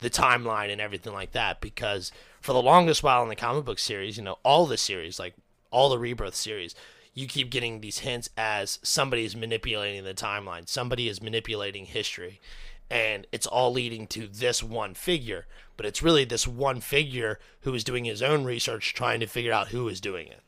[0.00, 1.60] the timeline and everything like that.
[1.60, 5.18] Because for the longest while in the comic book series, you know, all the series,
[5.18, 5.34] like
[5.70, 6.74] all the Rebirth series,
[7.18, 12.40] you keep getting these hints as somebody is manipulating the timeline, somebody is manipulating history,
[12.88, 15.46] and it's all leading to this one figure.
[15.76, 19.52] But it's really this one figure who is doing his own research, trying to figure
[19.52, 20.42] out who is doing it.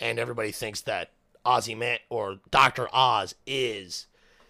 [0.00, 1.10] And everybody thinks that
[1.46, 4.06] Ozzy Man or Doctor Oz is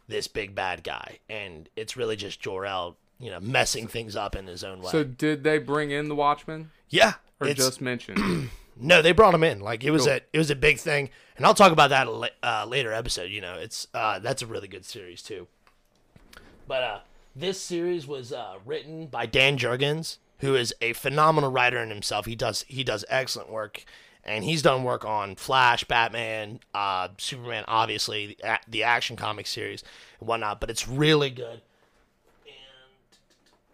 [0.08, 4.46] this big bad guy, and it's really just Jor-El, you know, messing things up in
[4.46, 4.90] his own way.
[4.90, 8.50] So did they bring in the Watchmen yeah, or just mention?
[8.81, 9.61] no, they brought him in.
[9.61, 10.12] Like it was Cool.
[10.14, 13.31] a it was a big thing, and I'll talk about that a uh, later episode.
[13.31, 15.47] You know, it's uh, that's a really good series too.
[16.66, 16.99] But uh,
[17.35, 22.26] this series was uh, written by Dan Jurgens, who is a phenomenal writer in himself.
[22.26, 23.85] He does he does excellent work,
[24.24, 29.83] and he's done work on Flash, Batman, uh, Superman, obviously the, the action comic series
[30.20, 30.61] and whatnot.
[30.61, 31.62] But it's really good.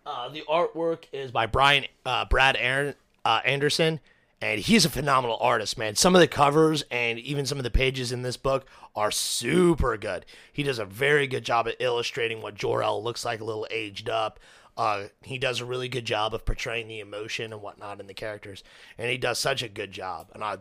[0.07, 2.95] Uh, the artwork is by Brian uh, Brad Aaron,
[3.25, 4.01] uh, Anderson,
[4.45, 5.95] and he's a phenomenal artist, man.
[5.95, 9.97] Some of the covers and even some of the pages in this book are super
[9.97, 10.27] good.
[10.53, 14.11] He does a very good job at illustrating what Jor-El looks like, a little aged
[14.11, 14.39] up.
[14.77, 18.13] Uh, he does a really good job of portraying the emotion and whatnot in the
[18.13, 18.63] characters,
[18.99, 20.29] and he does such a good job.
[20.35, 20.59] And I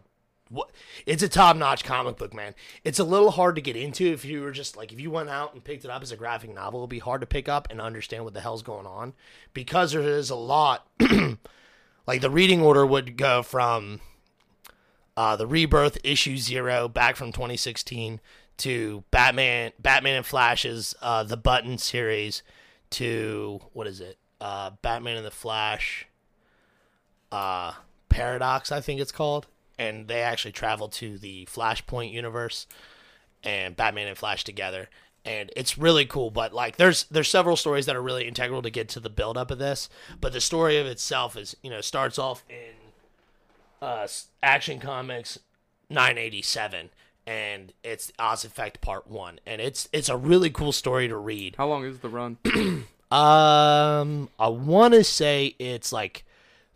[0.49, 0.71] what
[1.05, 2.53] it's a top-notch comic book man
[2.83, 5.29] it's a little hard to get into if you were just like if you went
[5.29, 7.65] out and picked it up as a graphic novel it'd be hard to pick up
[7.71, 9.13] and understand what the hell's going on
[9.53, 10.85] because there is a lot
[12.05, 14.01] like the reading order would go from
[15.15, 18.19] uh, the rebirth issue zero back from 2016
[18.57, 22.43] to batman batman and flash's uh, the button series
[22.89, 24.17] to what is it?
[24.39, 26.07] Uh, batman and the flash
[27.31, 27.73] uh,
[28.09, 29.47] paradox i think it's called.
[29.79, 32.67] And they actually travel to the flashpoint universe
[33.43, 34.87] and batman and flash together
[35.25, 38.69] and it's really cool but like there's there's several stories that are really integral to
[38.69, 41.81] get to the build up of this but the story of itself is you know
[41.81, 42.73] starts off in
[43.81, 44.07] uh
[44.41, 45.39] action comics
[45.89, 46.89] 987
[47.25, 51.15] and it's the Oz Effect Part One, and it's it's a really cool story to
[51.15, 51.55] read.
[51.55, 52.37] How long is the run?
[53.11, 56.25] Um, I want to say it's like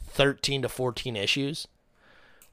[0.06, 1.68] thirteen to fourteen issues.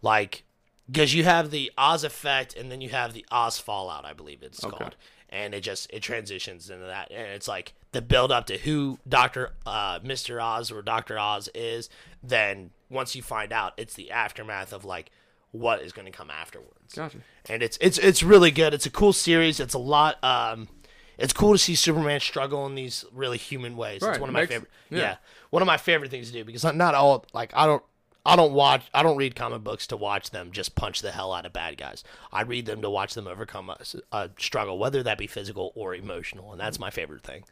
[0.02, 0.42] Like,
[0.90, 4.42] because you have the Oz effect and then you have the Oz fallout, I believe
[4.42, 4.74] it's Okay.
[4.76, 4.96] called,
[5.30, 8.98] and it just it transitions into that, and it's like the build up to who
[9.08, 11.88] Doctor uh, Mister Oz or Doctor Oz is.
[12.22, 15.10] Then once you find out, it's the aftermath of like
[15.50, 17.18] what is going to come afterwards Gotcha.
[17.48, 18.74] and it's it's it's really good.
[18.74, 19.60] It's a cool series.
[19.60, 20.22] It's a lot.
[20.24, 20.68] Um,
[21.16, 24.02] it's cool to see Superman struggle in these really human ways.
[24.02, 24.70] Right, It's one of my makes- favorite.
[24.90, 24.98] yeah.
[24.98, 25.16] Yeah.
[25.50, 27.82] one of my favorite things to do because not, not all like I don't.
[28.26, 28.84] I don't watch.
[28.94, 31.76] I don't read comic books to watch them just punch the hell out of bad
[31.76, 32.02] guys.
[32.32, 33.70] I read them to watch them overcome
[34.12, 37.44] a struggle, whether that be physical or emotional, and that's my favorite thing.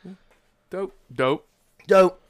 [0.70, 0.94] Dope.
[1.14, 1.46] Dope.
[1.86, 2.20] Dope.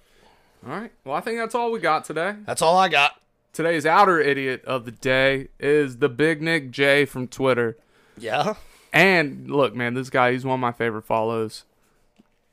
[0.66, 0.93] All right.
[1.05, 2.34] Well, I think that's all we got today.
[2.45, 3.20] That's all I got.
[3.53, 7.76] Today's outer idiot of the day is the Big Nick J from Twitter.
[8.16, 8.55] Yeah.
[8.93, 11.64] And look, man, this guy, he's one of my favorite follows.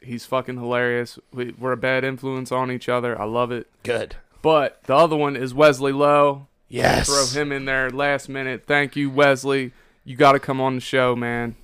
[0.02, 1.18] He's fucking hilarious.
[1.34, 3.20] We, we're a bad influence on each other.
[3.20, 3.68] I love it.
[3.84, 4.16] Good.
[4.42, 6.48] But the other one is Wesley Lowe.
[6.68, 7.08] Yes.
[7.08, 8.64] Throw him in there last minute.
[8.68, 9.74] Thank you, Wesley.
[10.06, 11.56] You got to come on the show, man.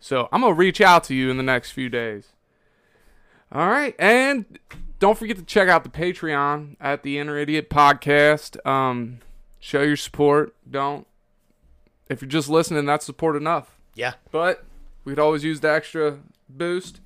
[0.00, 2.28] So I'm going to reach out to you in the next few days.
[3.50, 3.96] All right.
[3.98, 4.58] And
[4.98, 8.64] don't forget to check out the Patreon at the Inner Idiot Podcast.
[8.66, 9.18] Um,
[9.58, 10.54] show your support.
[10.70, 11.06] Don't.
[12.08, 13.76] If you're just listening, that's support enough.
[13.94, 14.14] Yeah.
[14.30, 14.64] But
[15.04, 16.18] we could always use the extra
[16.48, 17.00] boost.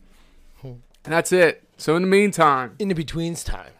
[0.64, 1.64] And that's it.
[1.76, 3.72] So in the meantime, In the betweens time.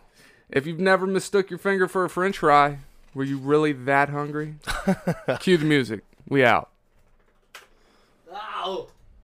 [0.53, 2.79] If you've never mistook your finger for a french fry,
[3.15, 4.57] were you really that hungry?
[5.41, 6.05] Cue the music.
[6.29, 6.71] We out.
[8.33, 8.89] Ow.